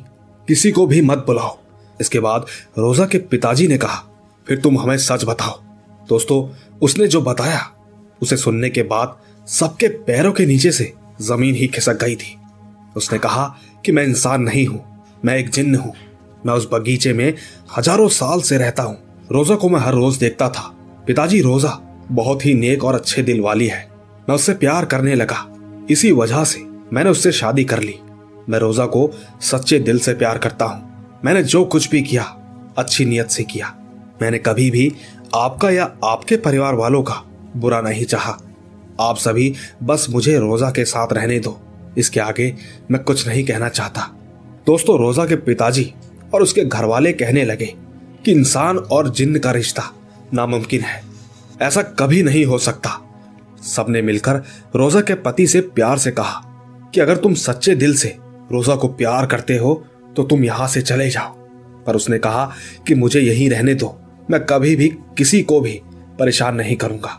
किसी 0.47 0.71
को 0.71 0.85
भी 0.87 1.01
मत 1.01 1.23
बुलाओ। 1.27 1.57
इसके 2.01 2.19
बाद 2.19 2.45
रोजा 2.77 3.05
के 3.05 3.17
पिताजी 3.17 3.67
ने 3.67 3.77
कहा, 3.77 4.03
फिर 4.47 4.59
तुम 4.59 4.79
हमें 4.79 4.97
सच 4.97 5.23
बताओ। 5.25 5.59
दोस्तों, 6.09 6.47
उसने 6.81 7.07
जो 7.07 7.21
बताया, 7.21 7.61
उसे 8.21 8.37
सुनने 8.37 8.69
के 8.69 8.83
बाद 8.83 9.17
सबके 9.47 9.87
पैरों 9.87 10.31
के 10.31 10.45
नीचे 10.45 10.71
से 10.71 10.93
ज़मीन 11.21 11.55
ही 11.55 11.67
खिसक 11.67 12.03
गई 12.03 12.15
थी। 12.15 12.35
उसने 12.97 13.19
कहा 13.19 13.55
कि 13.85 13.91
मैं 13.91 14.03
इंसान 14.03 14.41
नहीं 14.41 14.65
हूँ, 14.67 14.83
मैं 15.25 15.37
एक 15.37 15.49
जिन्न 15.49 15.75
हूँ। 15.75 15.93
मैं 16.45 16.53
उस 16.53 16.67
बगीचे 16.73 17.13
में 17.13 17.33
हज़ारों 17.77 18.07
साल 18.09 18.41
से 18.41 18.57
रहता 18.57 18.83
हूँ। 18.83 18.97
रोजा 19.31 19.55
को 19.55 19.69
मैं 19.69 19.79
हर 19.79 19.93
रोज 19.93 20.17
देखता 20.17 20.49
था। 20.49 20.61
पिताजी, 21.07 21.41
रोजा 21.41 21.79
बहुत 22.11 22.45
ही 22.45 22.53
नेक 22.53 22.83
और 22.83 22.95
अच्छे 22.95 23.23
दिल 23.23 23.41
वाली 23.41 23.67
है। 23.67 23.83
मैं 24.29 24.35
उससे 24.35 24.53
प्यार 24.53 24.85
करने 24.85 25.15
लगा। 25.15 25.45
इसी 25.89 26.11
वजह 26.11 26.43
से 26.43 26.59
मैंने 26.93 27.09
उससे 27.09 27.31
शादी 27.31 27.63
कर 27.63 27.79
ली। 27.79 27.99
मैं 28.49 28.59
रोजा 28.59 28.85
को 28.85 29.11
सच्चे 29.41 29.79
दिल 29.79 29.99
से 29.99 30.13
प्यार 30.13 30.37
करता 30.37 30.65
हूँ। 30.65 30.95
मैंने 31.25 31.43
जो 31.43 31.65
कुछ 31.65 31.89
भी 31.89 32.01
किया, 32.01 32.23
अच्छी 32.77 33.05
नियत 33.05 33.29
से 33.29 33.43
किया। 33.43 33.75
मैंने 34.21 34.37
कभी 34.37 34.71
भी 34.71 34.93
आपका 35.35 35.69
या 35.69 35.95
आपके 36.03 36.37
परिवार 36.37 36.75
वालों 36.75 37.03
का 37.03 37.21
बुरा 37.57 37.81
नहीं 37.81 38.05
चाहा। 38.05 38.37
आप 38.99 39.17
सभी 39.17 39.55
बस 39.83 40.07
मुझे 40.09 40.39
रोजा 40.39 40.69
के 40.69 40.85
साथ 40.85 41.13
रहने 41.13 41.39
दो। 41.39 41.61
इसके 41.97 42.19
आगे 42.19 42.55
मैं 42.91 43.03
कुछ 43.03 43.27
नहीं 43.27 43.45
कहना 43.45 43.69
चाहता। 43.69 44.01
दोस्तों, 44.67 44.99
रोजा 44.99 45.25
के 45.25 45.35
पिताजी 45.35 45.93
और 46.33 46.41
उसके 46.41 46.65
घर 46.65 46.85
वाले 46.85 47.13
कहने 47.13 47.45
लगे 47.45 47.75
कि 48.25 48.31
इंसान 48.31 48.77
और 48.77 49.09
जिन्न 49.09 49.39
का 49.39 49.51
रिश्ता 49.51 49.83
नामुमकिन 50.33 50.81
है। 50.81 51.03
ऐसा 51.61 51.81
कभी 51.81 52.23
नहीं 52.23 52.45
हो 52.45 52.57
सकता। 52.57 53.01
सबने 53.63 54.01
मिलकर 54.01 54.35
रोजा 54.75 55.01
के 55.01 55.15
पति 55.15 55.47
से 55.47 55.61
प्यार 55.61 55.97
से 55.97 56.11
कहा। 56.11 56.54
कि 56.93 57.01
अगर 57.01 57.17
तुम 57.17 57.33
सच्चे 57.33 57.75
दिल 57.75 57.95
से 57.95 58.15
रोजा 58.51 58.75
को 58.75 58.87
प्यार 58.87 59.25
करते 59.25 59.57
हो 59.57 59.73
तो 60.15 60.23
तुम 60.23 60.43
यहाँ 60.43 60.67
से 60.67 60.81
चले 60.81 61.09
जाओ। 61.09 61.33
पर 61.85 61.95
उसने 61.95 62.17
कहा 62.17 62.51
कि 62.87 62.95
मुझे 62.95 63.21
यहीं 63.21 63.49
रहने 63.49 63.73
दो। 63.75 63.95
मैं 64.31 64.39
कभी 64.45 64.75
भी 64.75 64.87
किसी 65.17 65.41
को 65.41 65.59
भी 65.61 65.81
परेशान 66.19 66.55
नहीं 66.55 66.75
करूँगा। 66.75 67.09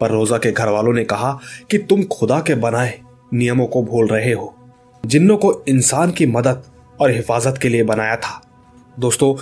पर 0.00 0.10
रोजा 0.10 0.38
के 0.38 0.52
घर 0.52 0.68
वालों 0.68 0.92
ने 0.92 1.04
कहा 1.04 1.38
कि 1.70 1.78
तुम 1.80 2.02
खुदा 2.02 2.40
के 2.40 2.54
बनाए 2.54 2.98
नियमों 3.32 3.66
को 3.66 3.82
भूल 3.82 4.06
रहे 4.06 4.32
हो। 4.32 4.54
जिन्नों 5.04 5.36
को 5.36 5.52
इंसान 5.68 6.10
की 6.10 6.26
मदद 6.26 6.62
और 7.00 7.10
हिफाजत 7.10 7.58
के 7.62 7.68
लिए 7.68 7.82
बनाया 7.82 8.16
था। 8.16 8.40
दोस्तों, 8.96 9.34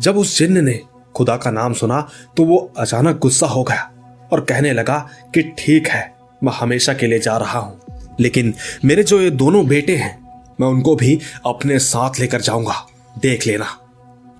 जब 0.00 0.16
उस 0.16 0.38
जिन्न 0.38 0.64
ने 0.64 0.80
खुदा 1.14 1.36
का 1.36 1.50
नाम 1.50 1.72
सुना 1.72 2.00
तो 2.36 2.44
वो 2.44 2.58
अचानक 2.78 3.18
गुस्सा 3.18 3.46
हो 3.46 3.62
गया 3.62 3.90
और 4.32 4.40
कहने 4.40 4.72
लगा 4.72 4.98
कि 5.34 5.42
ठीक 5.58 5.88
है, 5.88 6.12
मैं 6.42 6.52
हमेशा 6.52 6.94
के 6.94 7.06
लिए 7.06 7.18
जा 7.18 7.36
रहा 7.36 7.58
हूँ। 7.58 7.80
लेकिन 8.20 8.52
मेरे 8.84 9.02
जो 9.02 9.20
ये 9.20 9.30
दोनों 9.32 9.66
बेटे 9.66 9.96
हैं, 9.96 10.18
मैं 10.60 10.68
उनको 10.68 10.94
भी 10.96 11.18
अपने 11.46 11.78
साथ 11.78 12.20
लेकर 12.20 12.40
जाऊँगा। 12.40 12.74
देख 13.16 13.46
लेना। 13.46 13.66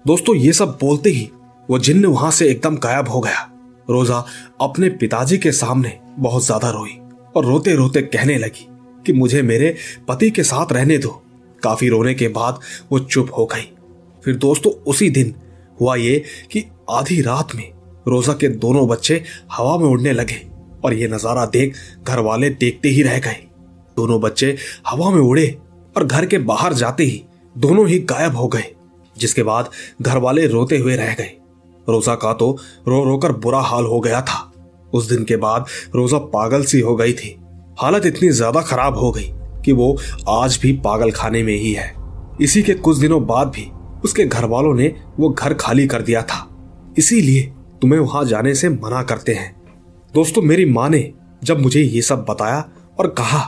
दोस्तों, 0.04 0.34
ये 0.36 0.52
सब 0.52 0.78
बोलते 0.80 1.10
ही 1.10 1.30
वो 1.68 1.78
जिन्न 1.78 2.06
वहाँ 2.06 2.30
से 2.30 2.48
एकदम 2.50 2.76
गायब 2.76 3.08
हो 3.08 3.20
गया। 3.20 3.50
रोजा 3.88 4.24
अपने 4.60 4.88
पिताजी 4.90 5.38
के 5.38 5.52
सामने 5.52 5.98
बहुत 6.18 6.44
ज़्यादा 6.44 6.70
रोई 6.70 6.98
और 7.36 7.44
रोते 7.44 7.74
रोते 7.74 8.02
कहने 8.02 8.36
लगी 8.38 8.66
कि 9.06 9.12
मुझे 9.12 9.42
मेरे 9.42 9.74
पति 10.08 10.30
के 10.30 10.42
साथ 10.42 10.72
रहने 10.72 10.98
दो। 10.98 11.20
काफ़ी 11.62 11.88
रोने 11.88 12.14
के 12.14 12.28
बाद 12.28 12.58
वो 12.92 12.98
चुप 13.00 13.30
हो 13.38 13.46
गई। 13.46 13.70
फिर 14.24 14.36
दोस्तों, 14.36 14.72
उसी 14.82 15.08
दिन 15.10 15.34
हुआ 15.80 15.94
ये 15.96 16.22
कि 16.52 16.64
आधी 16.90 17.20
रात 17.22 17.54
में 17.54 17.72
रोजा 18.08 18.32
के 18.32 18.48
दोनों 18.48 18.86
बच्चे 18.88 19.22
हवा 19.52 19.76
में 19.78 19.86
उड़ने 19.86 20.12
लगे 20.12 20.40
और 20.84 20.94
ये 20.94 21.08
नज़ारा 21.08 21.44
देख 21.46 21.76
घर 22.04 22.20
वाले 22.20 22.50
देखते 22.50 22.88
ही 22.88 23.02
रह 23.02 23.18
गए। 23.18 23.36
दोनों 23.96 24.20
बच्चे 24.20 24.56
हवा 24.88 25.10
में 25.10 25.20
उड़े 25.20 25.46
और 25.96 26.04
घर 26.04 26.26
के 26.26 26.38
बाहर 26.40 26.72
जाते 26.74 27.04
ही 27.04 27.22
दोनों 27.56 27.86
ही 27.88 27.98
गायब 28.00 28.36
हो 28.36 28.48
गए, 28.48 28.64
जिसके 29.16 29.42
बाद 29.42 29.70
घर 30.02 30.18
वाले 30.18 30.46
रोते 30.46 30.78
हुए 30.78 30.96
रह 30.96 31.14
गए। 31.14 31.30
रोजा 31.86 32.14
का 32.14 32.32
तो 32.32 32.50
रो 32.88 33.02
रो 33.04 33.16
कर 33.18 33.32
बुरा 33.34 33.60
हाल 33.60 33.84
हो 33.84 34.00
गया 34.00 34.20
था। 34.22 34.50
उस 34.92 35.08
दिन 35.08 35.24
के 35.24 35.36
बाद 35.36 35.66
रोजा 35.94 36.18
पागल 36.30 36.64
सी 36.64 36.80
हो 36.80 36.94
गई 36.96 37.12
थी। 37.12 37.36
हालत 37.78 38.06
इतनी 38.06 38.28
ज़्यादा 38.30 38.60
खराब 38.62 38.96
हो 38.98 39.10
गई 39.12 39.30
कि 39.64 39.72
वो 39.72 39.96
आज 40.30 40.58
भी 40.62 40.72
पागल 40.78 41.10
खाने 41.10 41.42
में 41.42 41.54
ही 41.54 41.72
है। 41.72 41.94
इसी 42.40 42.62
के 42.62 42.74
कुछ 42.74 42.96
दिनों 42.98 43.24
बाद 43.26 43.48
भी 43.48 43.70
उसके 44.04 44.24
घर 44.24 44.44
वालों 44.44 44.74
ने 44.74 44.94
वो 45.18 45.28
घर 45.28 45.54
खाली 45.54 45.86
कर 45.86 46.02
दिया 46.02 46.22
था। 46.22 46.48
इसीलिए 46.98 47.42
तुम्हें 47.82 48.00
वहाँ 48.00 48.24
जाने 48.24 48.54
से 48.54 48.68
मना 48.68 49.02
करते 49.02 49.34
हैं। 49.34 49.54
दोस्तों, 50.14 50.42
मेरी 50.42 50.64
माँ 50.64 50.88
ने 50.88 51.12
जब 51.44 51.60
मुझे 51.60 51.80
ये 51.80 52.02
सब 52.02 52.24
बताया 52.24 52.68
और 52.98 53.06
कहा 53.10 53.38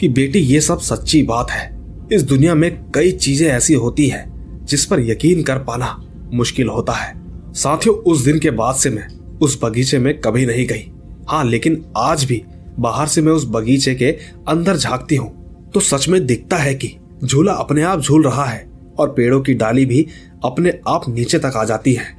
कि 0.00 0.08
बेटी, 0.08 0.38
ये 0.38 0.60
सब 0.60 0.80
सच्ची 0.80 1.22
बात 1.22 1.50
है। 1.50 1.78
इस 2.12 2.22
दुनिया 2.22 2.54
में 2.54 2.90
कई 2.94 3.12
चीज़ें 3.12 3.48
ऐसी 3.48 3.74
होती 3.74 4.08
है 4.08 4.24
जिस 4.64 4.84
पर 4.86 5.00
यकीन 5.00 5.42
कर 5.42 5.58
पाना 5.58 6.08
मुश्किल 6.34 6.68
होता 6.68 6.92
है। 6.92 7.12
साथियों, 7.54 7.96
उस 7.96 8.24
दिन 8.24 8.38
के 8.38 8.50
बाद 8.50 8.74
से 8.74 8.90
मैं 8.90 9.06
उस 9.38 9.58
बगीचे 9.64 9.98
में 9.98 10.20
कभी 10.20 10.46
नहीं 10.46 10.66
गई। 10.66 10.90
हाँ 11.28 11.44
लेकिन 11.44 11.84
आज 11.96 12.24
भी 12.24 12.42
बाहर 12.78 13.06
से 13.06 13.22
मैं 13.22 13.32
उस 13.32 13.46
बगीचे 13.48 13.94
के 13.94 14.10
अंदर 14.48 14.76
झांकती 14.76 15.16
हूँ। 15.16 15.70
तो 15.74 15.80
सच 15.80 16.08
में 16.08 16.26
दिखता 16.26 16.56
है 16.56 16.74
कि 16.74 16.96
झूला 17.24 17.52
अपने 17.52 17.82
आप 17.82 18.00
झूल 18.00 18.24
रहा 18.24 18.44
है 18.44 18.68
और 18.98 19.08
पेड़ों 19.08 19.40
की 19.40 19.54
डाली 19.54 19.86
भी 19.86 20.06
अपने 20.44 20.78
आप 20.88 21.08
नीचे 21.08 21.38
तक 21.38 21.52
आ 21.56 21.64
जाती 21.64 21.92
है। 21.92 22.16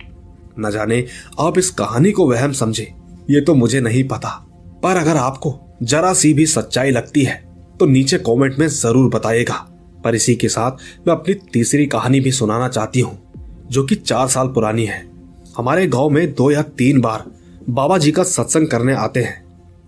न 0.60 0.72
जाने 0.72 1.06
आप 1.40 1.58
इस 1.58 1.70
कहानी 1.70 2.12
को 2.12 2.30
वहम 2.32 2.52
समझे। 2.52 2.92
ये 3.30 3.42
तो 3.42 3.54
मुझे 3.54 3.82
नहीं 3.82 4.04
पता। 4.04 4.30
पर 4.84 4.98
अगर 4.98 5.18
आपको 5.18 5.60
जरा 5.84 6.14
सी 6.14 6.34
भी 6.34 6.46
सच्चाई 6.46 6.92
लगती 6.92 7.24
है 7.24 7.51
तो 7.82 7.86
नीचे 7.86 8.18
कमेंट 8.18 8.58
में 8.60 8.68
ज़रूर 8.68 9.10
बताइएगा 9.10 9.56
पर 10.04 10.16
इसी 10.16 10.36
के 10.36 10.50
साथ 10.50 11.08
मैं 11.08 11.14
अपनी 11.14 11.34
तीसरी 11.54 11.86
कहानी 11.86 12.20
भी 12.20 12.32
सुनाना 12.32 12.68
चाहती 12.68 13.00
हूँ, 13.00 13.18
जो 13.72 13.84
कि 13.84 13.96
चार 13.96 14.28
साल 14.28 14.48
पुरानी 14.48 14.86
है। 14.86 15.00
हमारे 15.58 15.88
गाँव 15.88 16.10
में 16.10 16.34
दो 16.34 16.50
या 16.52 16.62
तीन 16.62 17.00
बार 17.02 17.24
बाबा 17.70 17.98
जी 17.98 18.12
का 18.12 18.24
सत्संग 18.24 18.68
करने 18.68 18.94
आते 18.94 19.24
हैं। 19.24 19.44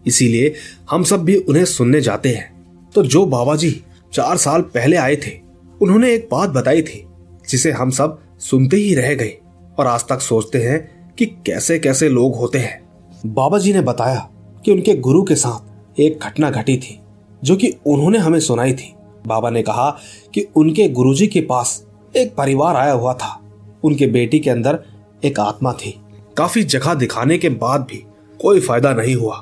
इसीलिए 0.07 0.53
हम 0.91 1.03
सब 1.03 1.23
भी 1.23 1.35
उन्हें 1.35 1.65
सुनने 1.65 2.01
जाते 2.01 2.29
हैं। 2.29 2.91
तो 2.95 3.03
जो 3.03 3.25
बाबा 3.25 3.55
जी 3.55 3.71
चार 4.13 4.37
साल 4.37 4.61
पहले 4.61 4.97
आए 4.97 5.15
थे, 5.15 5.37
उन्होंने 5.81 6.13
एक 6.13 6.27
बात 6.31 6.49
बताई 6.49 6.81
थी, 6.81 7.05
जिसे 7.49 7.71
हम 7.71 7.89
सब 7.89 8.19
सुनते 8.39 8.77
ही 8.77 8.95
रह 8.95 9.13
गए 9.13 9.37
और 9.79 9.87
आज 9.87 10.07
तक 10.09 10.21
सोचते 10.21 10.63
हैं 10.63 11.13
कि 11.17 11.25
कैसे 11.25 11.79
कैसे 11.79 12.09
लोग 12.09 12.35
होते 12.35 12.57
हैं। 12.57 12.81
बाबा 13.25 13.59
जी 13.59 13.73
ने 13.73 13.81
बताया 13.81 14.27
कि 14.65 14.71
उनके 14.71 14.95
गुरु 14.95 15.23
के 15.23 15.35
साथ 15.35 15.99
एक 15.99 16.19
घटना 16.23 16.49
घटी 16.49 16.77
थी। 16.77 16.99
जो 17.43 17.55
कि 17.55 17.73
उन्होंने 17.87 18.17
हमें 18.17 18.39
सुनाई 18.39 18.73
थी। 18.73 18.93
बाबा 19.27 19.49
ने 19.49 19.61
कहा 19.63 19.89
कि 20.33 20.47
उनके 20.55 20.87
गुरुजी 20.89 21.27
के 21.27 21.41
पास 21.41 21.83
एक 22.13 22.35
परिवार 22.35 22.75
आया 22.75 22.91
हुआ 22.91 23.13
था। 23.13 23.39
उनके 23.83 24.07
बेटी 24.07 24.39
के 24.39 24.49
अंदर 24.49 24.79
एक 25.23 25.39
आत्मा 25.39 25.73
थी। 25.73 25.99
काफ़ी 26.37 26.63
जगह 26.63 26.93
दिखाने 26.93 27.37
के 27.37 27.49
बाद 27.49 27.81
भी 27.81 28.03
कोई 28.39 28.59
फ़ायदा 28.59 28.93
नहीं 28.93 29.15
हुआ। 29.15 29.35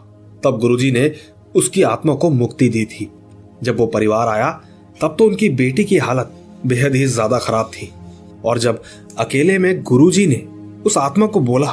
तब 0.43 0.57
गुरुजी 0.59 0.91
ने 0.91 1.11
उसकी 1.55 1.81
आत्मा 1.83 2.13
को 2.13 2.29
मुक्ति 2.29 2.69
दी 2.69 2.85
थी। 2.85 3.09
जब 3.63 3.77
वो 3.77 3.87
परिवार 3.87 4.27
आया, 4.27 4.49
तब 5.01 5.15
तो 5.19 5.25
उनकी 5.25 5.49
बेटी 5.49 5.83
की 5.83 5.97
हालत 5.97 6.33
बेहद 6.65 6.95
ही 6.95 7.05
ज़्यादा 7.05 7.39
खराब 7.39 7.71
थी। 7.73 7.91
और 8.45 8.59
जब 8.59 8.81
अकेले 9.19 9.57
में 9.57 9.81
गुरुजी 9.83 10.25
ने 10.27 10.43
उस 10.85 10.97
आत्मा 10.97 11.25
को 11.25 11.39
बोला 11.39 11.71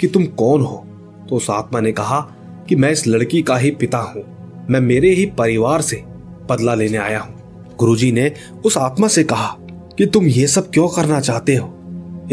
कि 0.00 0.06
तुम 0.06 0.24
कौन 0.34 0.62
हो 0.62 0.84
तो 1.28 1.36
उस 1.36 1.50
आत्मा 1.50 1.80
ने 1.80 1.92
कहा 1.92 2.20
कि 2.68 2.76
मैं 2.76 2.90
इस 2.92 3.06
लड़की 3.06 3.42
का 3.42 3.56
ही 3.56 3.70
पिता 3.70 3.98
हूँ। 3.98 4.22
मैं 4.70 4.80
मेरे 4.80 5.10
ही 5.10 5.26
परिवार 5.26 5.80
से 5.80 6.04
बदला 6.50 6.74
लेने 6.74 6.96
आया 6.96 7.20
हूँ। 7.20 7.34
गुरुजी 7.78 8.12
ने 8.12 8.32
उस 8.64 8.78
आत्मा 8.78 9.08
से 9.08 9.24
कहा 9.24 9.56
कि 9.98 10.06
तुम 10.06 10.24
ये 10.24 10.46
सब 10.46 10.70
क्यों 10.70 10.88
करना 10.88 11.20
चाहते 11.20 11.56
हो? 11.56 11.66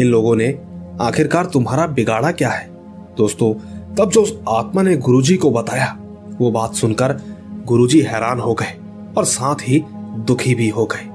इन 0.00 0.06
लोगों 0.06 0.36
ने, 0.36 0.58
आखिरकार 1.00 1.46
तुम्हारा 1.46 1.86
बिगाड़ा 1.86 2.32
क्या 2.32 2.48
है? 2.48 2.70
दोस्तों, 3.16 3.54
तब 3.94 4.10
जो 4.10 4.22
उस 4.22 4.38
आत्मा 4.48 4.82
ने 4.82 4.96
गुरुजी 4.96 5.36
को 5.36 5.50
बताया, 5.50 5.98
वो 6.40 6.50
बात 6.50 6.74
सुनकर 6.74 7.20
गुरुजी 7.64 8.00
हैरान 8.00 8.40
हो 8.40 8.54
गए 8.54 8.78
और 9.16 9.24
साथ 9.24 9.54
ही 9.62 9.84
दुखी 10.18 10.54
भी 10.54 10.68
हो 10.68 10.86
गए। 10.86 11.10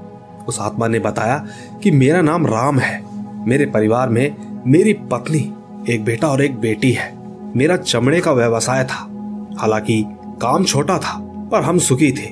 उस 0.48 0.60
आत्मा 0.60 0.88
ने 0.88 0.98
बताया 0.98 1.46
कि 1.82 1.90
मेरा 1.90 2.20
नाम 2.20 2.46
राम 2.46 2.78
है। 2.78 3.04
मेरे 3.48 3.66
परिवार 3.66 4.08
में 4.08 4.36
मेरी 4.66 4.92
पत्नी, 4.92 5.54
एक 5.88 6.04
बेटा 6.04 6.28
और 6.28 6.44
एक 6.44 6.56
बेटी 6.56 6.92
है। 6.92 7.18
मेरा 7.56 7.76
चमड़े 7.76 8.20
का 8.20 8.32
व्यवसाय 8.32 8.84
था। 8.84 9.10
हालाँकि 9.58 10.04
काम 10.42 10.64
छोटा 10.64 10.98
था 10.98 11.18
पर 11.52 11.62
हम 11.62 11.78
सुखी 11.78 12.10
थे। 12.12 12.28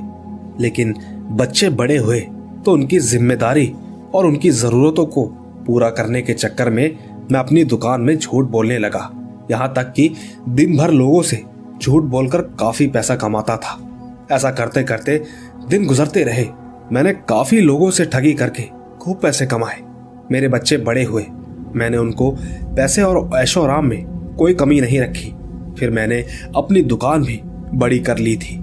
लेकिन 0.60 0.94
बच्चे 1.32 1.68
बड़े 1.70 1.96
हुए 1.96 2.20
तो 2.64 2.72
उनकी 2.72 2.98
ज़िम्मेदारी 3.00 3.72
और 4.14 4.26
उनकी 4.26 4.50
जरूरतों 4.50 5.04
को 5.06 5.24
पूरा 5.66 5.88
करने 5.90 6.22
के 6.22 6.32
चक्कर 6.34 6.70
में 6.70 6.98
मैं 7.32 7.40
अपनी 7.40 7.64
दुकान 7.64 8.00
में 8.00 8.16
झूठ 8.16 8.44
बोलने 8.46 8.78
लगा। 8.78 9.10
यहाँ 9.50 9.72
तक 9.76 9.92
कि 9.92 10.08
दिन 10.48 10.76
भर 10.76 10.90
लोगों 10.90 11.22
से 11.22 11.42
झूठ 11.82 12.02
बोलकर 12.04 12.40
काफ़ी 12.60 12.86
पैसा 12.86 13.16
कमाता 13.16 13.56
था। 13.56 13.78
ऐसा 14.32 14.50
करते 14.50 14.82
करते 14.82 15.22
दिन 15.68 15.86
गुजरते 15.86 16.22
रहे। 16.24 16.46
मैंने 16.92 17.12
काफ़ी 17.28 17.60
लोगों 17.60 17.90
से 17.90 18.04
ठगी 18.04 18.32
करके 18.32 18.62
खूब 19.00 19.16
पैसे 19.16 19.46
कमाए। 19.46 19.80
मेरे 20.30 20.48
बच्चे 20.48 20.76
बड़े 20.78 21.04
हुए। 21.04 21.24
मैंने 21.74 21.96
उनको 21.96 22.30
पैसे 22.76 23.02
और 23.02 23.30
ऐशो 23.36 23.62
आराम 23.62 23.86
में 23.86 24.04
कोई 24.38 24.54
कमी 24.54 24.80
नहीं 24.80 25.00
रखी। 25.00 25.32
फिर 25.78 25.90
मैंने 25.90 26.24
अपनी 26.56 26.82
दुकान 26.82 27.24
भी 27.24 27.40
बड़ी 27.74 27.98
कर 27.98 28.18
ली 28.18 28.36
थी। 28.36 28.56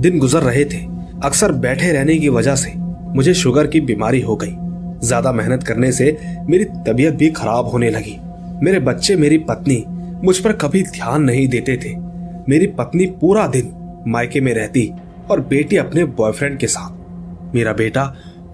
दिन 0.00 0.18
गुजर 0.18 0.42
रहे 0.42 0.64
थे। 0.64 0.78
अक्सर 1.24 1.52
बैठे 1.52 1.92
रहने 1.92 2.16
की 2.16 2.28
वजह 2.28 2.54
से 2.54 2.72
मुझे 3.16 3.34
शुगर 3.34 3.66
की 3.66 3.80
बीमारी 3.80 4.20
हो 4.20 4.36
गई। 4.36 4.54
ज़्यादा 5.06 5.32
मेहनत 5.32 5.62
करने 5.62 5.92
से 5.92 6.16
मेरी 6.48 6.64
तबीयत 6.64 7.14
भी 7.14 7.28
खराब 7.30 7.66
होने 7.66 7.90
लगी। 7.90 8.16
मेरे 8.62 8.78
बच्चे, 8.80 9.16
मेरी 9.16 9.38
पत्नी 9.38 9.84
मुझ 10.24 10.38
पर 10.38 10.52
कभी 10.52 10.82
ध्यान 10.82 11.22
नहीं 11.22 11.46
देते 11.48 11.76
थे। 11.76 11.94
मेरी 12.48 12.66
पत्नी 12.66 13.06
पूरा 13.20 13.46
दिन 13.46 13.72
मायके 14.08 14.40
में 14.40 14.52
रहती 14.54 14.90
और 15.30 15.40
बेटी 15.40 15.76
अपने 15.76 16.04
बॉयफ्रेंड 16.04 16.58
के 16.58 16.66
साथ। 16.66 17.54
मेरा 17.54 17.72
बेटा 17.72 18.04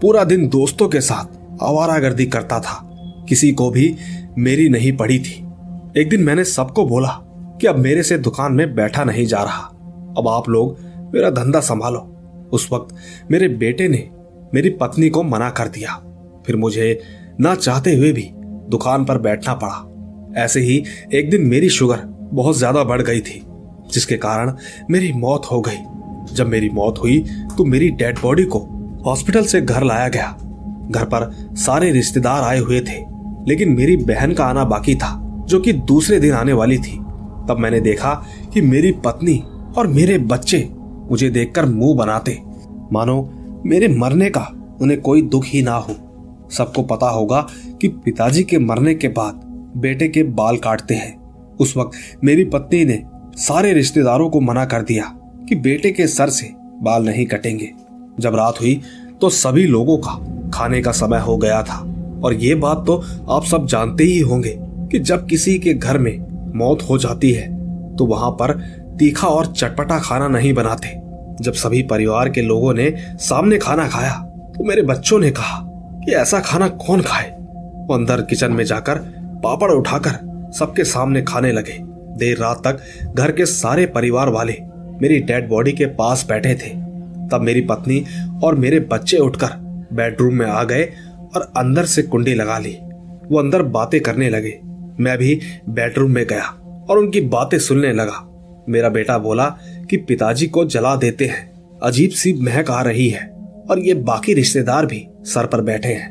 पूरा 0.02 0.24
दिन 0.24 0.48
दोस्तों 0.48 0.88
के 0.88 1.00
साथ 1.00 1.62
आवारागर्दी 1.62 2.26
करता 2.26 2.60
था। 2.60 2.80
किसी 3.28 3.52
को 3.52 3.70
भी 3.70 3.94
मेरी 4.38 4.68
नहीं 4.68 4.96
पड़ी 4.96 5.18
थी। 5.18 5.44
एक 5.96 6.08
दिन 6.08 6.22
मैंने 6.22 6.44
सबको 6.44 6.84
बोला 6.86 7.08
कि 7.60 7.66
अब 7.66 7.78
मेरे 7.78 8.02
से 8.02 8.18
दुकान 8.18 8.52
में 8.52 8.74
बैठा 8.74 9.04
नहीं 9.04 9.26
जा 9.26 9.42
रहा। 9.42 9.70
अब 10.20 10.28
आप 10.28 10.48
लोग 10.48 10.78
मेरा 11.14 11.30
धंधा 11.32 11.60
संभालो। 11.62 12.06
उस 12.52 12.68
वक्त 12.72 12.94
मेरे 13.30 13.48
बेटे 13.50 13.88
ने 13.88 14.08
मेरी 14.54 14.70
पत्नी 14.72 15.08
को 15.10 15.22
मना 15.24 15.50
कर 15.50 15.68
दिया। 15.68 15.92
फिर 16.46 16.56
मुझे 16.56 17.00
ना 17.40 17.54
चाहते 17.54 17.94
हुए 17.96 18.12
भी 18.12 18.28
दुकान 18.70 19.04
पर 19.04 19.18
बैठना 19.18 19.54
पड़ा। 19.56 19.86
ऐसे 20.36 20.60
ही 20.60 20.82
एक 21.14 21.30
दिन 21.30 21.46
मेरी 21.46 21.68
शुगर 21.70 22.00
बहुत 22.32 22.56
ज़्यादा 22.56 22.82
बढ़ 22.84 23.02
गई 23.02 23.20
थी, 23.20 23.42
जिसके 23.92 24.16
कारण 24.16 24.52
मेरी 24.90 25.12
मौत 25.14 25.46
हो 25.50 25.60
गई। 25.60 26.34
जब 26.34 26.46
मेरी 26.46 26.68
मौत 26.70 26.98
हुई 26.98 27.18
तो 27.56 27.64
मेरी 27.64 27.88
डेड 27.92 28.18
बॉडी 28.18 28.44
को 28.46 28.58
हॉस्पिटल 29.06 29.44
से 29.44 29.60
घर 29.60 29.84
लाया 29.84 30.08
गया। 30.08 30.36
घर 30.90 31.04
पर 31.04 31.30
सारे 31.58 31.90
रिश्तेदार 31.92 32.42
आए 32.42 32.58
हुए 32.58 32.80
थे, 32.80 32.98
लेकिन 33.48 33.72
मेरी 33.72 33.96
बहन 33.98 34.32
का 34.34 34.44
आना 34.44 34.64
बाकी 34.66 34.94
था, 34.94 35.16
जो 35.48 35.60
कि 35.60 35.72
दूसरे 35.72 36.18
दिन 36.20 36.32
आने 36.32 36.52
वाली 36.52 36.78
थी। 36.78 36.96
तब 37.48 37.56
मैंने 37.58 37.80
देखा 37.80 38.14
कि 38.52 38.60
मेरी 38.62 38.92
पत्नी 39.04 39.42
और 39.78 39.86
मेरे 39.86 40.18
बच्चे 40.18 40.68
मुझे 41.10 41.30
देखकर 41.30 41.66
मुँह 41.66 41.96
बनाते। 41.96 42.38
मानो, 42.92 43.30
मेरे 43.66 43.88
मरने 43.88 44.30
का 44.30 44.46
उन्हें 44.80 45.00
कोई 45.00 45.22
दुख 45.22 45.44
ही 45.46 45.62
ना 45.62 45.74
हो। 45.74 45.94
सबको 46.50 46.82
पता 46.82 47.08
होगा 47.08 47.46
कि 47.80 47.88
पिताजी 47.88 48.42
के 48.42 48.58
मरने 48.58 48.94
के 48.94 49.08
बाद 49.08 49.40
बेटे 49.76 50.08
के 50.08 50.22
बाल 50.22 50.56
काटते 50.56 50.94
हैं। 50.94 51.18
उस 51.60 51.76
वक्त 51.76 52.24
मेरी 52.24 52.44
पत्नी 52.44 52.84
ने 52.84 53.02
सारे 53.36 53.72
रिश्तेदारों 53.72 54.28
को 54.30 54.40
मना 54.40 54.64
कर 54.64 54.82
दिया 54.82 55.04
कि 55.48 55.54
बेटे 55.54 55.90
के 55.90 56.06
सर 56.06 56.30
से 56.30 56.50
बाल 56.82 57.04
नहीं 57.04 57.26
कटेंगे। 57.26 57.70
जब 58.20 58.34
रात 58.34 58.60
हुई 58.60 58.80
तो 59.20 59.28
सभी 59.28 59.66
लोगों 59.66 59.96
का 59.98 60.50
खाने 60.50 60.80
का 60.82 60.92
समय 60.92 61.18
हो 61.18 61.36
गया 61.36 61.62
था। 61.62 61.78
और 62.24 62.34
ये 62.34 62.54
बात 62.54 62.84
तो 62.86 63.02
आप 63.30 63.44
सब 63.44 63.66
जानते 63.66 64.04
ही 64.04 64.18
होंगे 64.20 64.56
कि 64.60 64.98
जब 64.98 65.26
किसी 65.26 65.58
के 65.58 65.74
घर 65.74 65.98
में 65.98 66.18
मौत 66.58 66.82
हो 66.82 66.98
जाती 66.98 67.30
है 67.32 67.48
तो 67.96 68.06
वहाँ 68.06 68.30
पर 68.32 68.58
तीखा 69.00 69.26
और 69.26 69.46
चटपटा 69.46 69.98
खाना 69.98 70.28
नहीं 70.28 70.52
बनाते। 70.52 70.88
जब 71.40 71.52
सभी 71.52 71.82
परिवार 71.82 72.28
के 72.28 72.42
लोगों 72.42 72.74
ने 72.74 72.92
सामने 73.20 73.58
खाना 73.58 73.88
खाया 73.88 74.12
तो 74.56 74.64
मेरे 74.64 74.82
बच्चों 74.82 75.18
ने 75.18 75.30
कहा 75.30 75.60
कि 76.04 76.12
ऐसा 76.12 76.40
खाना 76.40 76.68
कौन 76.68 77.00
खाए? 77.00 77.30
वो 77.30 77.94
अंदर 77.94 78.20
किचन 78.20 78.52
में 78.52 78.64
जाकर 78.64 78.98
पापड़ 79.44 79.70
उठाकर 79.70 80.52
सबके 80.58 80.84
सामने 80.84 81.22
खाने 81.22 81.52
लगे। 81.52 81.78
देर 82.18 82.38
रात 82.38 82.62
तक 82.66 83.14
घर 83.14 83.32
के 83.32 83.46
सारे 83.46 83.86
परिवार 83.86 84.28
वाले 84.28 84.56
मेरी 85.02 85.20
डेड 85.20 85.48
बॉडी 85.48 85.72
के 85.72 85.86
पास 85.94 86.26
बैठे 86.28 86.54
थे। 86.54 86.70
तब 87.28 87.40
मेरी 87.40 87.60
पत्नी 87.60 88.04
और 88.44 88.54
मेरे 88.54 88.80
बच्चे 88.92 89.18
उठकर 89.18 89.56
बेडरूम 89.92 90.34
में 90.34 90.46
आ 90.46 90.62
गए 90.64 90.84
और 91.34 91.52
अंदर 91.56 91.84
से 91.84 92.02
कुंडी 92.02 92.34
लगा 92.34 92.58
ली। 92.58 92.76
वो 93.30 93.38
अंदर 93.38 93.62
बातें 93.62 94.00
करने 94.00 94.28
लगे। 94.30 94.58
मैं 95.00 95.18
भी 95.18 95.40
बेडरूम 95.68 96.10
में 96.10 96.26
गया 96.26 96.44
और 96.90 96.98
उनकी 96.98 97.20
बातें 97.20 97.58
सुनने 97.58 97.92
लगा। 97.92 98.26
मेरा 98.70 98.88
बेटा 98.88 99.18
बोला 99.18 99.44
कि 99.90 99.96
पिताजी 99.96 100.46
को 100.46 100.64
जला 100.64 100.96
देते 100.96 101.26
हैं। 101.26 101.78
अजीब 101.82 102.10
सी 102.10 102.32
महक 102.32 102.70
आ 102.70 102.82
रही 102.82 103.08
है 103.08 103.28
और 103.70 103.78
ये 103.78 103.94
बाकी 103.94 104.34
रिश्तेदार 104.34 104.86
भी 104.86 105.06
सर 105.24 105.46
पर 105.46 105.60
बैठे 105.60 105.88
हैं। 105.88 106.10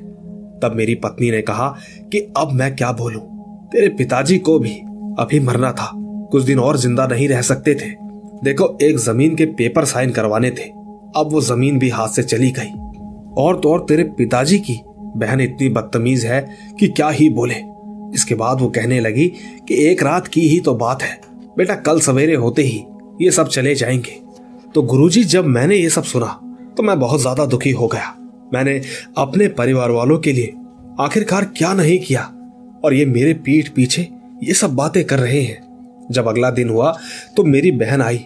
तब 0.63 0.73
मेरी 0.75 0.95
पत्नी 0.95 1.31
ने 1.31 1.41
कहा 1.41 1.75
कि 2.11 2.19
अब 2.37 2.51
मैं 2.51 2.75
क्या 2.75 2.91
बोलूँ? 2.91 3.21
तेरे 3.67 3.89
पिताजी 3.89 4.37
को 4.37 4.59
भी 4.59 4.73
अभी 5.19 5.39
मरना 5.39 5.71
था। 5.71 5.91
कुछ 6.31 6.43
दिन 6.43 6.59
और 6.59 6.77
ज़िंदा 6.77 7.07
नहीं 7.07 7.27
रह 7.27 7.41
सकते 7.41 7.75
थे। 7.75 7.89
देखो, 8.43 8.77
एक 8.81 8.97
ज़मीन 8.97 9.35
के 9.35 9.45
पेपर 9.45 9.85
साइन 9.85 10.11
करवाने 10.11 10.51
थे। 10.51 10.69
अब 11.15 11.29
वो 11.31 11.41
ज़मीन 11.41 11.79
भी 11.79 11.89
हाथ 11.89 12.07
से 12.07 12.23
चली 12.23 12.51
गई। 12.51 12.71
और 13.37 13.59
तो 13.59 13.71
और 13.71 13.85
तेरे 13.89 14.03
पिताजी 14.03 14.59
की 14.59 14.79
बहन 15.17 15.41
इतनी 15.41 15.69
बदतमीज 15.69 16.25
है 16.25 16.57
कि 16.79 16.87
क्या 16.87 17.09
ही 17.09 17.29
बोले। 17.29 17.55
इसके 18.15 18.35
बाद 18.35 18.61
वो 18.61 18.67
कहने 18.67 18.99
लगी 18.99 19.27
कि 19.67 19.85
एक 19.87 20.03
रात 20.03 20.27
की 20.27 20.41
ही 20.41 20.59
तो 20.59 20.75
बात 20.75 21.03
है। 21.03 21.28
बेटा 21.59 21.75
कल 21.77 21.99
सवेरे 21.99 22.35
होते 22.35 22.61
ही 22.61 22.83
ये 23.21 23.31
सब 23.31 23.47
चले 23.47 23.73
जाएँगे। 23.75 24.11
तो 24.75 24.81
गुरुजी, 24.81 25.23
जब 25.23 25.45
मैंने 25.45 25.75
ये 25.75 25.89
सब 25.89 26.03
सुना 26.03 26.27
तो 26.77 26.83
मैं 26.83 26.99
बहुत 26.99 27.21
ज़्यादा 27.21 27.45
दुखी 27.45 27.71
हो 27.71 27.87
गया। 27.87 28.13
मैंने 28.53 28.81
अपने 29.17 29.47
परिवार 29.49 29.91
वालों 29.91 30.17
के 30.19 30.31
लिए 30.33 30.53
आखिरकार 30.99 31.45
क्या 31.57 31.73
नहीं 31.73 31.97
किया? 31.99 32.21
और 32.85 32.93
ये 32.93 33.05
मेरे 33.05 33.33
पीठ 33.35 33.69
पीछे 33.69 34.07
ये 34.43 34.53
सब 34.53 34.75
बातें 34.75 35.03
कर 35.05 35.19
रहे 35.19 35.41
हैं। 35.41 36.07
जब 36.11 36.27
अगला 36.27 36.49
दिन 36.51 36.69
हुआ 36.69 36.95
तो 37.37 37.43
मेरी 37.43 37.71
बहन 37.73 38.01
आई 38.01 38.23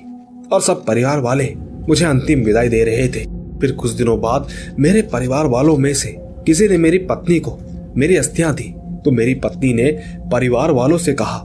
और 0.52 0.62
सब 0.62 0.86
परिवार 0.86 1.20
वाले 1.20 1.54
मुझे 1.90 2.06
अंतिम 2.06 2.44
विदाई 2.44 2.70
दे 2.70 2.84
रहे 2.84 3.08
थे। 3.08 3.26
फिर 3.60 3.72
कुछ 3.72 3.92
दिनों 3.92 4.20
बाद 4.22 4.48
मेरे 4.80 5.02
परिवार 5.14 5.48
वालों 5.48 5.78
में 5.78 5.94
से 5.94 6.16
किसी 6.46 6.68
ने 6.68 6.78
मेरी 6.78 6.98
पत्नी 7.06 7.40
को 7.40 7.58
मेरी 7.98 8.16
अस्थियाँ 8.16 8.54
दी। 8.56 8.74
तो 9.06 9.12
मेरी 9.12 9.34
पत्नी 9.36 9.74
ने 9.74 9.90
परिवार 10.32 10.72
वालों 10.72 10.98
से 10.98 11.14
कहा 11.14 11.38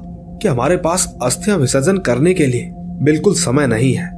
कि 0.42 0.48
हमारे 0.48 0.76
पास 0.76 1.14
अस्थियाँ 1.22 1.56
विसर्जन 1.58 1.98
करने 1.98 2.34
के 2.34 2.46
लिए 2.46 2.70
बिल्कुल 3.02 3.34
समय 3.34 3.66
नहीं 3.66 3.92
है। 3.94 4.10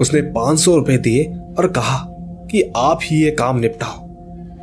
उसने 0.00 0.20
पाँच 0.32 0.58
सौ 0.58 0.76
रुपए 0.76 0.96
दिए 0.98 1.24
और 1.58 1.66
कहा 1.68 1.98
कि 2.50 2.62
आप 2.76 3.00
ही 3.02 3.22
ये 3.22 3.30
काम 3.30 3.58
निपटाओ। 3.58 4.02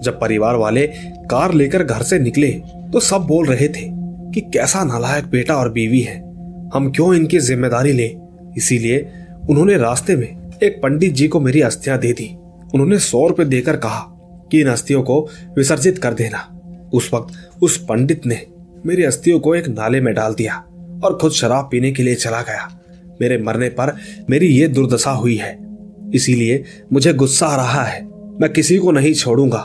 जब 0.02 0.20
परिवार 0.20 0.56
वाले 0.56 0.86
कार 1.32 1.54
लेकर 1.54 1.84
घर 1.84 2.04
से 2.04 2.20
निकले 2.20 2.52
तो 2.92 3.00
सब 3.00 3.22
बोल 3.22 3.46
रहे 3.48 3.68
थे 3.68 3.88
कि 4.34 4.42
कैसा 4.54 4.84
नालायक 4.84 5.26
बेटा 5.26 5.56
और 5.56 5.72
बीवी 5.72 6.02
है। 6.02 6.18
हम 6.74 6.92
क्यों 6.96 7.14
इनकी 7.16 7.40
ज़िम्मेदारी 7.40 7.92
ले? 7.92 8.16
इसीलिए 8.58 9.08
उन्होंने 9.50 9.78
रास्ते 9.78 10.16
में 10.16 10.58
एक 10.64 10.80
पंडित 10.84 11.14
जी 11.14 11.28
को 11.28 11.40
मेरी 11.40 11.62
अस्थियाँ 11.62 11.98
दे 12.00 12.12
दी। 12.14 12.30
उन्होंने 12.74 13.00
सौ 13.00 13.28
रुपए 13.28 13.46
देकर 13.46 13.76
कहा 13.76 14.00
कि 14.52 14.62
इन 14.62 14.68
अस्थियों 14.68 15.02
को 15.04 15.20
विसर्जित 15.58 15.98
कर 15.98 16.14
देना। 16.14 16.48
उस 16.94 17.10
वक्त 17.14 17.64
उस 17.64 17.78
पंडित 17.86 18.26
ने 18.26 18.46
मेरी 18.86 19.04
अस्थियों 19.04 19.40
को 19.40 19.56
एक 19.56 19.68
नाले 19.70 20.02
में 20.02 20.14
डाल 20.14 20.34
दिया। 20.34 20.64
और 21.04 21.18
खुद 21.18 21.32
शराब 21.32 21.70
पीने 21.72 21.92
के 21.92 22.04
लिए 22.04 22.16
चला 22.16 22.42
गया। 22.42 22.80
मेरे 23.22 23.38
मरने 23.38 23.70
पर 23.70 23.96
मेरी 24.30 24.48
ये 24.48 24.68
दुर्दशा 24.68 25.12
हुई 25.12 25.36
है। 25.36 25.78
इसीलिए 26.16 26.64
मुझे 26.94 27.14
गुस्सा 27.14 27.48
आ 27.48 27.56
रहा 27.56 27.84
है। 27.84 28.06
मैं 28.42 28.54
किसी 28.54 28.78
को 28.78 28.92
नहीं 28.92 29.14
छोड़ूँगा। 29.14 29.60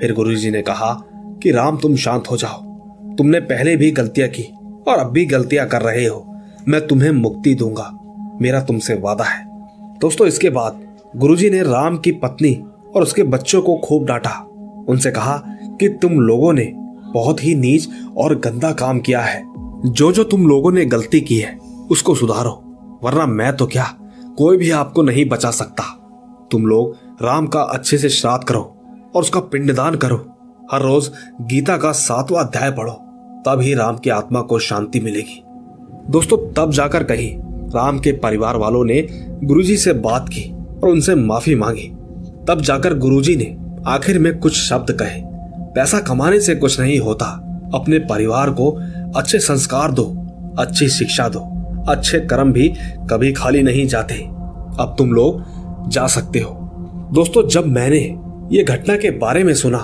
फिर 0.00 0.14
गुरुजी 0.14 0.50
ने 0.50 0.62
कहा 0.62 1.04
कि 1.42 1.50
राम 1.50 1.78
तुम 1.78 1.96
शांत 1.96 2.24
हो 2.30 2.36
जाओ। 2.36 2.70
तुमने 3.18 3.40
पहले 3.40 3.76
भी 3.76 3.90
गलतियाँ 3.90 4.28
की 4.28 4.42
और 4.88 4.98
अब 4.98 5.12
भी 5.12 5.26
गलतियाँ 5.26 5.66
कर 5.66 5.82
रहे 5.82 6.06
हो। 6.06 6.40
मैं 6.68 6.86
तुम्हें 6.86 7.10
मुक्ति 7.10 7.54
दूँगा। 7.54 7.96
मेरा 8.42 8.60
तुमसे 8.60 8.94
वादा 8.94 9.24
है। 9.24 9.46
दोस्तों, 9.98 10.26
इसके 10.26 10.50
बाद 10.50 10.82
गुरुजी 11.16 11.50
ने 11.50 11.62
राम 11.62 11.98
की 11.98 12.12
पत्नी 12.12 12.64
और 12.96 13.02
उसके 13.02 13.22
बच्चों 13.22 13.62
को 13.62 13.76
खूब 13.76 14.04
डांटा। 14.04 14.46
उनसे 14.88 15.10
कहा 15.10 15.42
कि 15.80 15.88
तुम 15.88 16.12
लोगों 16.12 16.52
ने 16.52 16.72
बहुत 17.14 17.44
ही 17.44 17.54
नीच 17.54 17.88
और 18.16 18.38
गंदा 18.38 18.72
काम 18.72 19.00
किया 19.00 19.20
है। 19.20 19.49
जो 19.86 20.12
जो 20.12 20.24
तुम 20.24 20.46
लोगों 20.46 20.72
ने 20.72 20.84
गलती 20.84 21.20
की 21.20 21.38
है, 21.38 21.58
उसको 21.90 22.14
सुधारो, 22.14 22.50
वरना 23.04 23.26
मैं 23.26 23.56
तो 23.56 23.66
क्या? 23.66 23.94
कोई 24.38 24.56
भी 24.56 24.70
आपको 24.70 25.02
नहीं 25.02 25.28
बचा 25.28 25.50
सकता। 25.50 25.82
तुम 26.52 26.66
लोग 26.66 26.96
राम 27.22 27.46
का 27.46 27.60
अच्छे 27.60 27.98
से 27.98 28.08
श्राद्ध 28.08 28.44
करो 28.44 28.76
और 29.14 29.22
उसका 29.22 29.40
पिंडदान 29.40 29.94
करो। 29.94 30.16
हर 30.72 30.82
रोज 30.82 31.10
गीता 31.40 31.76
का 31.76 31.92
सातवां 31.92 32.44
अध्याय 32.44 32.70
पढ़ो 32.70 32.92
तब 33.46 33.60
ही 33.60 33.74
राम 33.74 33.96
की 33.96 34.10
आत्मा 34.10 34.40
को 34.40 34.58
शांति 34.58 35.00
मिलेगी। 35.00 35.44
दोस्तों, 36.10 36.52
तब 36.52 36.72
जाकर 36.72 37.04
कहीं, 37.04 37.38
राम 37.68 37.98
के 37.98 38.12
परिवार 38.12 38.56
वालों 38.56 38.84
ने 38.84 39.08
गुरुजी 39.44 39.76
से 39.76 39.92
बात 39.92 40.28
की 40.28 40.52
और 40.82 40.88
उनसे 40.88 41.14
माफ़ी 41.14 41.54
मांगी। 41.54 41.92
तब 42.48 42.60
जाकर 42.60 42.98
गुरुजी 42.98 43.36
ने 43.36 43.56
आखिर 43.86 44.18
में 44.18 44.38
कुछ 44.38 44.52
शब्द 44.52 44.92
कहे। 44.92 45.22
पैसा 45.74 46.00
कमाने 46.00 46.40
से 46.40 46.54
कुछ 46.54 46.80
नहीं 46.80 46.98
होता। 46.98 47.46
अपने 47.74 47.98
परिवार 47.98 48.50
को 48.50 48.89
अच्छे 49.16 49.38
संस्कार 49.38 49.92
दो, 49.92 50.04
अच्छी 50.58 50.88
शिक्षा 50.88 51.28
दो। 51.28 51.40
अच्छे 51.88 52.18
कर्म 52.20 52.52
भी 52.52 52.68
कभी 53.10 53.32
खाली 53.32 53.62
नहीं 53.62 53.86
जाते। 53.86 54.14
अब 54.14 54.94
तुम 54.98 55.12
लोग 55.12 55.42
जा 55.90 56.06
सकते 56.06 56.38
हो। 56.38 56.50
दोस्तों, 57.12 57.48
जब 57.48 57.66
मैंने 57.66 57.98
ये 58.56 58.64
घटना 58.64 58.96
के 58.96 59.10
बारे 59.10 59.44
में 59.44 59.54
सुना 59.54 59.78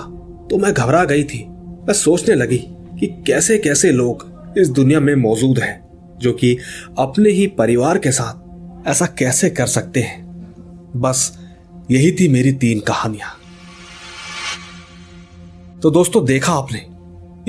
तो 0.49 0.57
मैं 0.57 0.73
घबरा 0.73 1.03
गई 1.05 1.23
थी। 1.23 1.45
मैं 1.87 1.93
सोचने 1.93 2.35
लगी 2.35 2.57
कि 2.99 3.07
कैसे 3.27 3.57
कैसे 3.57 3.91
लोग 3.91 4.53
इस 4.57 4.69
दुनिया 4.69 4.99
में 4.99 5.15
मौजूद 5.15 5.59
हैं, 5.59 5.81
जो 6.19 6.33
कि 6.33 6.57
अपने 6.99 7.29
ही 7.29 7.47
परिवार 7.47 7.97
के 7.97 8.11
साथ 8.11 8.87
ऐसा 8.87 9.05
कैसे 9.05 9.49
कर 9.49 9.67
सकते 9.67 10.01
हैं। 10.01 10.25
बस 10.95 11.37
यही 11.91 12.11
थी 12.11 12.27
मेरी 12.27 12.51
तीन 12.51 12.79
कहानियाँ। 12.79 13.29
तो 15.81 15.89
दोस्तों, 15.91 16.25
देखा 16.25 16.53
आपने, 16.53 16.87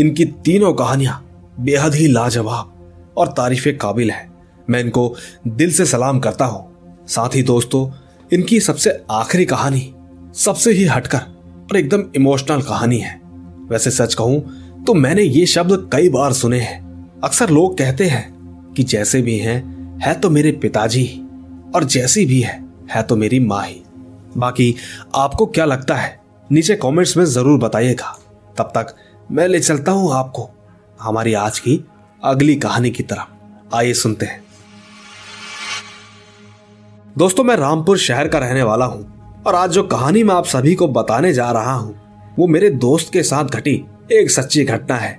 इनकी 0.03 0.25
तीनों 0.25 0.73
कहानियाँ 0.75 1.25
बेहद 1.61 1.95
ही 1.95 2.07
लाजवाब 2.07 3.15
और 3.19 3.29
तारीफ़ 3.29 3.69
काबिल 3.77 4.11
है। 4.11 4.29
मैं 4.71 4.81
इनको 4.81 5.15
दिल 5.49 5.73
से 5.73 5.85
सलाम 5.87 6.19
करता 6.21 6.45
हूँ। 6.45 7.07
साथ 7.07 7.35
ही 7.35 7.43
दोस्तों, 7.43 7.91
इनकी 8.31 8.61
सबसे 8.61 8.91
आखिरी 9.11 9.45
कहानी 9.45 9.93
सबसे 10.37 10.73
ही 10.73 10.85
हटकर 10.85 11.19
और 11.71 11.77
एकदम 11.77 12.05
इमोशनल 12.17 12.63
कहानी 12.63 12.99
है। 12.99 13.15
वैसे 13.71 13.91
सच 13.91 14.15
कहूँ 14.15 14.85
तो 14.85 14.95
मैंने 14.95 15.23
ये 15.23 15.47
शब्द 15.47 15.89
कई 15.93 16.09
बार 16.09 16.33
सुने 16.33 16.59
हैं। 16.61 17.21
अक्सर 17.25 17.51
लोग 17.51 17.77
कहते 17.79 18.07
हैं 18.07 18.73
कि 18.75 18.83
जैसे 18.83 19.23
भी 19.23 19.39
हैं, 19.39 19.99
है 19.99 20.15
तो 20.15 20.31
मेरे 20.31 20.53
पिताजी 20.53 21.07
और 21.75 21.85
जैसी 21.85 22.25
भी 22.27 22.41
है 22.41 22.63
है 22.91 23.03
तो 23.03 23.17
मेरी 23.17 23.41
माँ 23.41 23.65
ही। 23.65 23.83
बाकी 24.37 24.75
आपको 25.15 25.47
क्या 25.47 25.65
लगता 25.65 25.95
है? 25.95 26.21
नीचे 26.51 26.75
कमेंट्स 26.77 27.17
में 27.17 27.25
ज़रूर 27.25 27.59
बताइएगा। 27.59 28.17
तब 28.59 28.73
तक 28.77 28.95
मैं 29.31 29.49
ले 29.49 29.61
चलता 29.61 29.93
हूँ 29.93 30.13
आपको। 30.15 30.49
हमारी 31.01 31.35
आज 31.35 31.59
की 31.59 31.85
अगली 32.25 32.55
कहानी 32.57 32.91
की 32.91 33.03
तरफ़ 33.03 33.75
आइए 33.75 33.93
सुनते 33.95 34.27
हैं। 34.27 34.43
दोस्तों, 37.19 37.45
मैं 37.45 37.57
रामपुर 37.57 37.99
शहर 37.99 38.29
का 38.29 38.39
रहने 38.39 38.63
वाला 38.63 38.85
हूँ 38.85 39.43
और 39.47 39.55
आज 39.55 39.71
जो 39.71 39.83
कहानी 39.83 40.23
मैं 40.23 40.35
आप 40.35 40.45
सभी 40.45 40.75
को 40.75 40.89
बताने 40.89 41.33
जा 41.33 41.51
रहा 41.53 41.73
हूँ, 41.73 41.95
वो 42.39 42.47
मेरे 42.47 42.71
दोस्त 42.71 43.13
के 43.13 43.23
साथ 43.23 43.45
घटी 43.45 43.85
एक 44.13 44.31
सच्ची 44.31 44.65
घटना 44.65 44.97
है। 44.97 45.19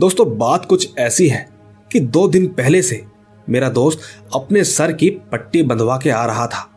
दोस्तों, 0.00 0.38
बात 0.38 0.64
कुछ 0.64 0.98
ऐसी 0.98 1.28
है 1.28 1.48
कि 1.90 2.00
दो 2.00 2.28
दिन 2.28 2.46
पहले 2.48 2.82
से 2.82 3.04
मेरा 3.48 3.68
दोस्त 3.68 4.00
अपने 4.34 4.64
सर 4.64 4.92
की 4.92 5.10
पट्टी 5.10 5.62
बंधवा 5.62 5.98
के 5.98 6.10
आ 6.10 6.24
रहा 6.26 6.46
था। 6.46 6.70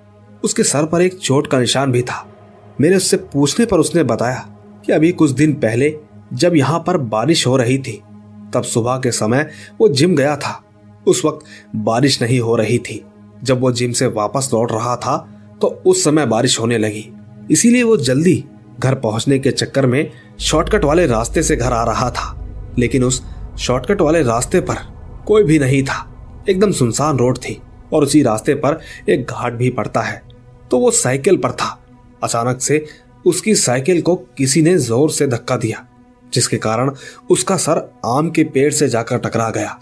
उसके 0.43 0.63
सर 0.63 0.85
पर 0.85 1.01
एक 1.01 1.17
चोट 1.17 1.47
का 1.47 1.59
निशान 1.59 1.91
भी 1.91 2.01
था। 2.01 2.25
मेरे 2.81 2.95
उससे 2.95 3.17
पूछने 3.17 3.65
पर 3.65 3.79
उसने 3.79 4.03
बताया 4.03 4.47
कि 4.85 4.93
अभी 4.93 5.11
कुछ 5.11 5.31
दिन 5.31 5.53
पहले 5.53 5.95
जब 6.33 6.55
यहाँ 6.55 6.83
पर 6.87 6.97
बारिश 6.97 7.47
हो 7.47 7.57
रही 7.57 7.77
थी 7.77 8.01
तब 8.53 8.63
सुबह 8.63 8.97
के 8.97 9.11
समय 9.11 9.49
वो 9.81 9.89
जिम 9.89 10.15
गया 10.15 10.35
था। 10.35 10.61
उस 11.07 11.23
वक्त 11.25 11.45
बारिश 11.75 12.21
नहीं 12.21 12.39
हो 12.39 12.55
रही 12.55 12.77
थी। 12.79 13.03
जब 13.43 13.61
वो 13.61 13.71
जिम 13.71 13.91
से 13.91 14.07
वापस 14.07 14.49
लौट 14.53 14.71
रहा 14.71 14.95
था 14.95 15.17
तो 15.61 15.67
उस 15.85 16.03
समय 16.03 16.25
बारिश 16.25 16.59
होने 16.59 16.77
लगी। 16.77 17.07
इसीलिए 17.51 17.83
वो 17.83 17.97
जल्दी 17.97 18.43
घर 18.79 18.95
पहुँचने 18.95 19.39
के 19.39 19.51
चक्कर 19.51 19.85
में 19.85 20.11
शॉर्टकट 20.39 20.83
वाले 20.85 21.05
रास्ते 21.05 21.43
से 21.43 21.55
घर 21.55 21.73
आ 21.73 21.83
रहा 21.83 22.09
था। 22.11 22.33
लेकिन 22.79 23.03
उस 23.03 23.21
शॉर्टकट 23.59 24.01
वाले 24.01 24.21
रास्ते 24.23 24.59
पर 24.61 24.75
कोई 25.27 25.43
भी 25.43 25.59
नहीं 25.59 25.83
था। 25.83 26.05
एकदम 26.49 26.71
सुनसान 26.71 27.17
रोड 27.17 27.37
थी 27.37 27.61
और 27.93 28.03
उसी 28.03 28.21
रास्ते 28.23 28.53
पर 28.55 28.79
एक 29.09 29.25
घाट 29.25 29.53
भी 29.53 29.69
पड़ता 29.69 30.01
है। 30.01 30.21
तो 30.71 30.79
वो 30.79 30.91
साइकिल 30.91 31.37
पर 31.37 31.51
था। 31.51 31.77
अचानक 32.23 32.61
से 32.61 32.85
उसकी 33.25 33.55
साइकिल 33.55 34.01
को 34.01 34.15
किसी 34.37 34.61
ने 34.61 34.77
ज़ोर 34.77 35.11
से 35.11 35.27
धक्का 35.27 35.57
दिया। 35.57 35.85
जिसके 36.33 36.57
कारण 36.57 36.91
उसका 37.29 37.57
सर 37.57 37.79
आम 38.05 38.29
के 38.29 38.43
पेड़ 38.43 38.71
से 38.73 38.87
जाकर 38.89 39.17
टकरा 39.17 39.49
गया। 39.49 39.79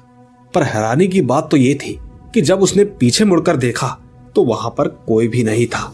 पर 0.56 0.64
हैरानी 0.64 1.08
की 1.08 1.22
बात 1.22 1.48
तो 1.52 1.58
ये 1.58 1.74
थी 1.76 2.00
कि 2.34 2.42
जब 2.42 2.62
उसने 2.62 2.84
पीछे 2.86 3.26
मुड़कर 3.26 3.58
देखा 3.58 3.88
तो 4.36 4.44
वहाँ 4.44 4.70
पर 4.70 4.88
कोई 4.88 5.28
भी 5.28 5.44
नहीं 5.44 5.66
था। 5.68 5.94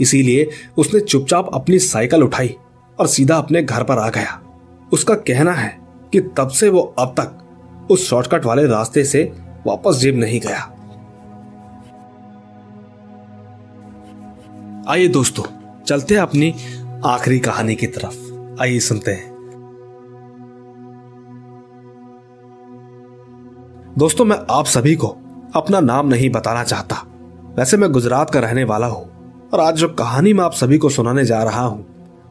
इसीलिए 0.00 0.48
उसने 0.76 1.00
चुपचाप 1.00 1.50
अपनी 1.54 1.78
साइकिल 1.78 2.22
उठाई 2.22 2.56
और 2.98 3.06
सीधा 3.06 3.36
अपने 3.36 3.62
घर 3.62 3.82
पर 3.82 3.98
आ 3.98 4.08
गया। 4.08 4.40
उसका 4.92 5.14
कहना 5.14 5.52
है 5.52 5.78
कि 6.12 6.20
तब 6.20 6.48
से 6.48 6.68
वो 6.68 6.80
अब 6.98 7.14
तक 7.20 7.88
उस 7.90 8.08
शॉर्टकट 8.08 8.44
वाले 8.44 8.66
रास्ते 8.66 9.04
से 9.04 9.22
वापस 9.66 9.96
जेब 9.96 10.18
नहीं 10.18 10.40
गया। 10.40 10.76
आइए 14.88 15.08
दोस्तों, 15.08 15.44
चलते 15.84 16.14
हैं 16.14 16.22
अपनी 16.22 16.54
आखिरी 17.04 17.38
कहानी 17.38 17.74
की 17.74 17.86
तरफ़। 17.86 18.62
आइए 18.62 18.78
सुनते 18.80 19.10
हैं। 19.10 19.29
दोस्तों, 24.00 24.24
मैं 24.24 24.36
आप 24.50 24.66
सभी 24.66 24.94
को 24.94 25.06
अपना 25.54 25.80
नाम 25.80 26.08
नहीं 26.08 26.30
बताना 26.30 26.64
चाहता। 26.64 26.96
वैसे 27.58 27.76
मैं 27.76 27.90
गुजरात 27.92 28.30
का 28.30 28.40
रहने 28.40 28.64
वाला 28.64 28.86
हूँ 28.86 29.48
और 29.52 29.60
आज 29.60 29.76
जो 29.76 29.88
कहानी 29.88 30.32
मैं 30.32 30.44
आप 30.44 30.52
सभी 30.52 30.78
को 30.78 30.88
सुनाने 30.88 31.24
जा 31.24 31.42
रहा 31.42 31.62
हूँ, 31.62 31.86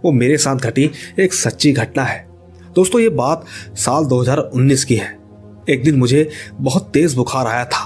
वो 0.05 0.11
मेरे 0.11 0.37
साथ 0.37 0.55
घटी 0.55 0.91
एक 1.19 1.33
सच्ची 1.33 1.71
घटना 1.71 2.03
है। 2.03 2.27
दोस्तों, 2.75 3.01
ये 3.01 3.09
बात 3.09 3.45
साल 3.75 4.05
2019 4.05 4.83
की 4.83 4.95
है। 4.95 5.19
एक 5.69 5.83
दिन 5.83 5.95
मुझे 5.95 6.29
बहुत 6.53 6.89
तेज 6.93 7.15
बुखार 7.15 7.47
आया 7.47 7.65
था। 7.65 7.85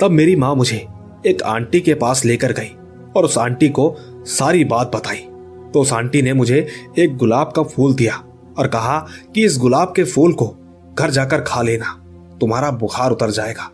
तब 0.00 0.10
मेरी 0.10 0.36
माँ 0.36 0.54
मुझे 0.54 0.86
एक 1.26 1.42
आंटी 1.42 1.80
के 1.80 1.94
पास 1.94 2.24
लेकर 2.24 2.52
गई 2.52 2.76
और 3.16 3.24
उस 3.24 3.38
आंटी 3.38 3.68
को 3.68 3.96
सारी 4.26 4.64
बात 4.64 4.96
बताई। 4.96 5.26
तो 5.74 5.80
उस 5.80 5.92
आंटी 5.92 6.22
ने 6.22 6.32
मुझे 6.32 6.68
एक 6.98 7.16
गुलाब 7.16 7.52
का 7.56 7.62
फूल 7.62 7.94
दिया 7.94 8.22
और 8.58 8.68
कहा 8.68 9.06
कि 9.34 9.44
इस 9.44 9.58
गुलाब 9.58 9.92
के 9.96 10.04
फूल 10.04 10.32
को 10.32 10.56
घर 10.98 11.10
जाकर 11.10 11.40
खा 11.40 11.62
लेना। 11.62 11.98
तुम्हारा 12.40 12.70
बुखार 12.72 13.10
उतर 13.10 13.30
जाएगा। 13.30 13.70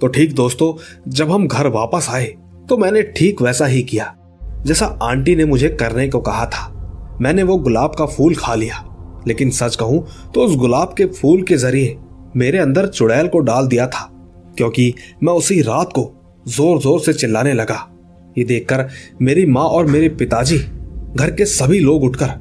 तो 0.00 0.06
ठीक 0.06 0.34
दोस्तों, 0.34 0.72
जब 1.08 1.30
हम 1.30 1.46
घर 1.48 1.66
वापस 1.68 2.06
आए 2.10 2.34
तो 2.68 2.76
मैंने 2.78 3.02
ठीक 3.16 3.42
वैसा 3.42 3.66
ही 3.66 3.82
किया, 3.82 4.14
जैसा 4.66 4.86
आंटी 5.02 5.36
ने 5.36 5.44
मुझे 5.44 5.68
करने 5.70 6.08
को 6.08 6.20
कहा 6.20 6.46
था। 6.46 7.16
मैंने 7.20 7.42
वो 7.42 7.56
गुलाब 7.58 7.94
का 7.94 8.06
फूल 8.06 8.34
खा 8.34 8.54
लिया, 8.54 8.84
लेकिन 9.28 9.50
सच 9.52 9.76
कहूँ 9.76 10.06
तो 10.34 10.40
उस 10.40 10.56
गुलाब 10.56 10.94
के 10.96 11.06
फूल 11.06 11.42
के 11.42 11.56
ज़रिए 11.56 11.96
मेरे 12.36 12.58
अंदर 12.58 12.86
चुड़ैल 12.88 13.28
को 13.28 13.38
डाल 13.40 13.66
दिया 13.68 13.86
था, 13.86 14.08
क्योंकि 14.56 14.92
मैं 15.22 15.32
उसी 15.32 15.60
रात 15.62 15.92
को 15.92 16.12
ज़ोर 16.46 16.80
ज़ोर 16.80 17.00
से 17.00 17.12
चिल्लाने 17.14 17.52
लगा। 17.54 17.86
ये 18.36 18.44
देखकर 18.44 18.88
मेरी 19.22 19.46
माँ 19.46 19.64
और 19.64 19.86
मेरे 19.86 20.08
पिताजी, 20.10 20.58
घर 21.10 21.30
के 21.30 21.44
सभी 21.46 21.78
लोग 21.80 22.02
उठकर 22.04 22.34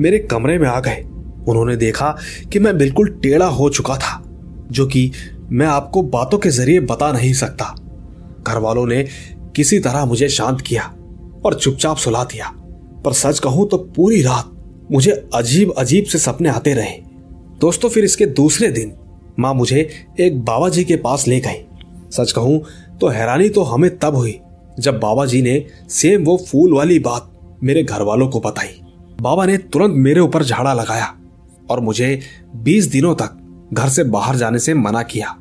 मेरे 0.00 0.18
कमरे 0.20 0.58
में 0.58 0.68
आ 0.68 0.78
गए। 0.80 1.02
उन्होंने 1.48 1.76
देखा 1.76 2.14
कि 2.52 2.58
मैं 2.58 2.76
बिल्कुल 2.78 3.08
टेढ़ा 3.22 3.46
हो 3.48 3.68
चुका 3.70 3.96
था। 3.96 4.22
जो 4.70 4.86
कि 4.86 5.10
मैं 5.50 5.66
आपको 5.66 6.02
बातों 6.02 6.38
के 6.38 6.50
ज़रिए 6.50 6.80
बता 6.82 7.10
नहीं 7.12 7.32
सकता। 7.32 7.74
घर 8.42 8.58
वालों 8.58 8.86
ने 8.86 9.02
किसी 9.56 9.78
तरह 9.80 10.04
मुझे 10.04 10.28
शांत 10.28 10.60
किया 10.60 10.82
और 11.44 11.54
चुपचाप 11.54 11.96
सुला 11.96 12.24
दिया। 12.24 12.52
पर 13.04 13.12
सच 13.12 13.38
कहूँ 13.38 13.68
तो 13.68 13.78
पूरी 13.96 14.22
रात 14.22 14.52
मुझे 14.90 15.10
अजीब 15.34 15.72
अजीब 15.78 16.04
से 16.04 16.18
सपने 16.18 16.48
आते 16.48 16.74
रहे। 16.74 16.98
दोस्तों, 17.60 17.88
फिर 17.88 18.04
इसके 18.04 18.26
दूसरे 18.26 18.68
दिन 18.68 18.92
माँ 19.38 19.54
मुझे 19.54 19.88
एक 20.20 20.40
बाबा 20.40 20.68
जी 20.68 20.84
के 20.84 20.96
पास 20.96 21.26
ले 21.28 21.40
गई। 21.40 21.64
सच 22.12 22.32
कहूँ 22.32 22.62
तो 23.00 23.08
हैरानी 23.08 23.48
तो 23.48 23.62
हमें 23.62 23.90
तब 23.98 24.16
हुई 24.16 24.38
जब 24.78 24.98
बाबा 25.00 25.26
जी 25.26 25.40
ने 25.42 25.64
सेम 25.90 26.24
वो 26.24 26.36
फूल 26.48 26.74
वाली 26.74 26.98
बात 26.98 27.30
मेरे 27.62 27.82
घर 27.82 28.02
वालों 28.02 28.28
को 28.28 28.40
बताई। 28.40 28.80
बाबा 29.20 29.44
ने 29.46 29.56
तुरंत 29.58 29.94
मेरे 29.96 30.20
ऊपर 30.20 30.44
झाड़ा 30.44 30.72
लगाया 30.74 31.14
और 31.70 31.80
मुझे 31.80 32.18
20 32.64 32.90
दिनों 32.92 33.14
तक 33.14 33.38
घर 33.72 33.88
से 33.88 34.04
बाहर 34.04 34.36
जाने 34.36 34.58
से 34.58 34.74
मना 34.74 35.02
किया। 35.02 35.36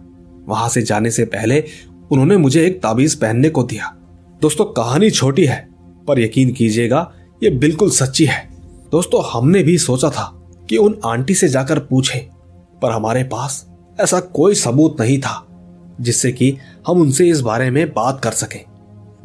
वहाँ 0.47 0.69
से 0.69 0.81
जाने 0.81 1.11
से 1.11 1.25
पहले 1.25 1.63
उन्होंने 2.11 2.37
मुझे 2.37 2.67
एक 2.67 2.81
ताबीज 2.81 3.15
पहनने 3.15 3.49
को 3.49 3.63
दिया। 3.63 3.95
दोस्तों, 4.41 4.65
कहानी 4.65 5.09
छोटी 5.09 5.45
है, 5.45 5.69
पर 6.07 6.19
यकीन 6.19 6.53
कीजिएगा, 6.53 7.13
ये 7.43 7.49
बिल्कुल 7.49 7.89
सच्ची 7.89 8.25
है। 8.25 8.49
दोस्तों, 8.91 9.23
हमने 9.33 9.63
भी 9.63 9.77
सोचा 9.77 10.09
था 10.09 10.49
कि 10.69 10.77
उन 10.77 10.99
आंटी 11.05 11.35
से 11.35 11.47
जाकर 11.47 11.79
पूछे, 11.79 12.29
पर 12.81 12.91
हमारे 12.91 13.23
पास 13.23 13.69
ऐसा 13.99 14.19
कोई 14.19 14.55
सबूत 14.55 15.01
नहीं 15.01 15.19
था, 15.19 15.47
जिससे 16.01 16.31
कि 16.31 16.57
हम 16.87 17.01
उनसे 17.01 17.29
इस 17.29 17.41
बारे 17.41 17.69
में 17.69 17.93
बात 17.93 18.21
कर 18.23 18.31
सकें। 18.31 18.65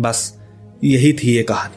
बस, 0.01 0.39
यही 0.85 1.13
थी 1.13 1.37
ये 1.37 1.43
कहानी। 1.43 1.77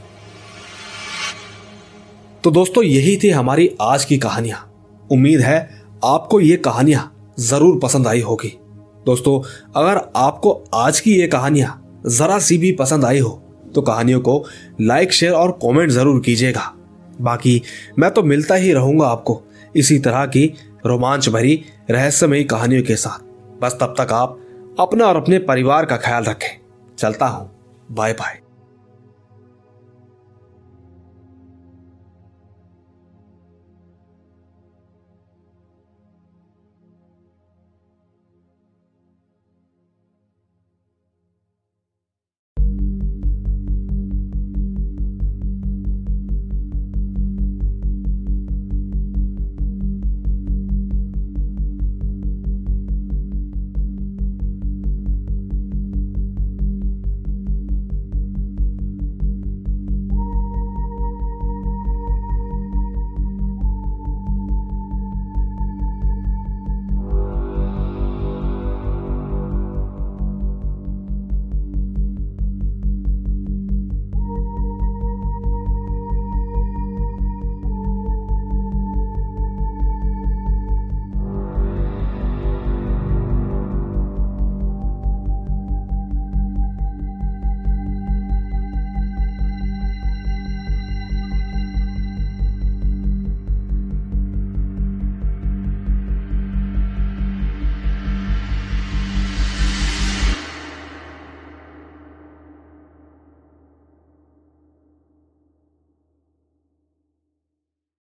तो 2.44 2.52
दोस्तों, 2.52 2.84
यही 2.84 3.20
थी 3.24 3.30
हमारी 3.30 3.76
आज 3.82 4.06
की 4.06 4.18
कहानियाँ। 4.18 4.74
उम्मीद 5.12 5.40
है 5.40 5.84
आपको 6.06 6.40
ये 6.40 6.58
कहानियाँ 6.58 7.13
ज़रूर 7.38 7.80
पसंद 7.80 8.08
आई 8.08 8.22
होगी। 8.22 8.58
दोस्तों, 9.06 9.40
अगर 9.76 10.02
आपको 10.16 10.52
आज 10.74 11.00
की 11.00 11.14
ये 11.14 11.28
कहानियाँ 11.28 12.02
जरा 12.08 12.38
सी 12.40 12.58
भी 12.58 12.72
पसंद 12.74 13.06
आई 13.06 13.20
हो 13.20 13.40
तो 13.76 13.82
कहानियों 13.82 14.20
को 14.22 14.44
लाइक, 14.82 15.12
शेयर 15.12 15.34
और 15.34 15.52
कमेंट 15.64 15.92
ज़रूर 15.92 16.22
कीजिएगा। 16.22 16.72
बाकी, 17.22 17.62
मैं 18.00 18.12
तो 18.12 18.24
मिलता 18.24 18.56
ही 18.56 18.74
रहूँगा 18.74 19.08
आपको 19.08 19.42
इसी 19.76 19.98
तरह 20.00 20.26
की 20.28 20.46
रोमांच 20.86 21.30
भरी, 21.30 21.64
रहस्यमयी 21.92 22.44
कहानियों 22.46 22.84
के 22.84 22.96
साथ। 22.98 23.26
बस 23.62 23.78
तब 23.82 23.96
तक 23.98 24.14
आप 24.14 24.40
अपना 24.80 25.06
और 25.06 25.18
अपने 25.18 25.40
परिवार 25.42 25.86
का 25.86 25.98
ख्याल 25.98 26.24
रखें। 26.24 26.58
चलता 26.98 27.26
हूँ। 27.28 27.50
Bye 27.92 28.14
bye 28.14 28.40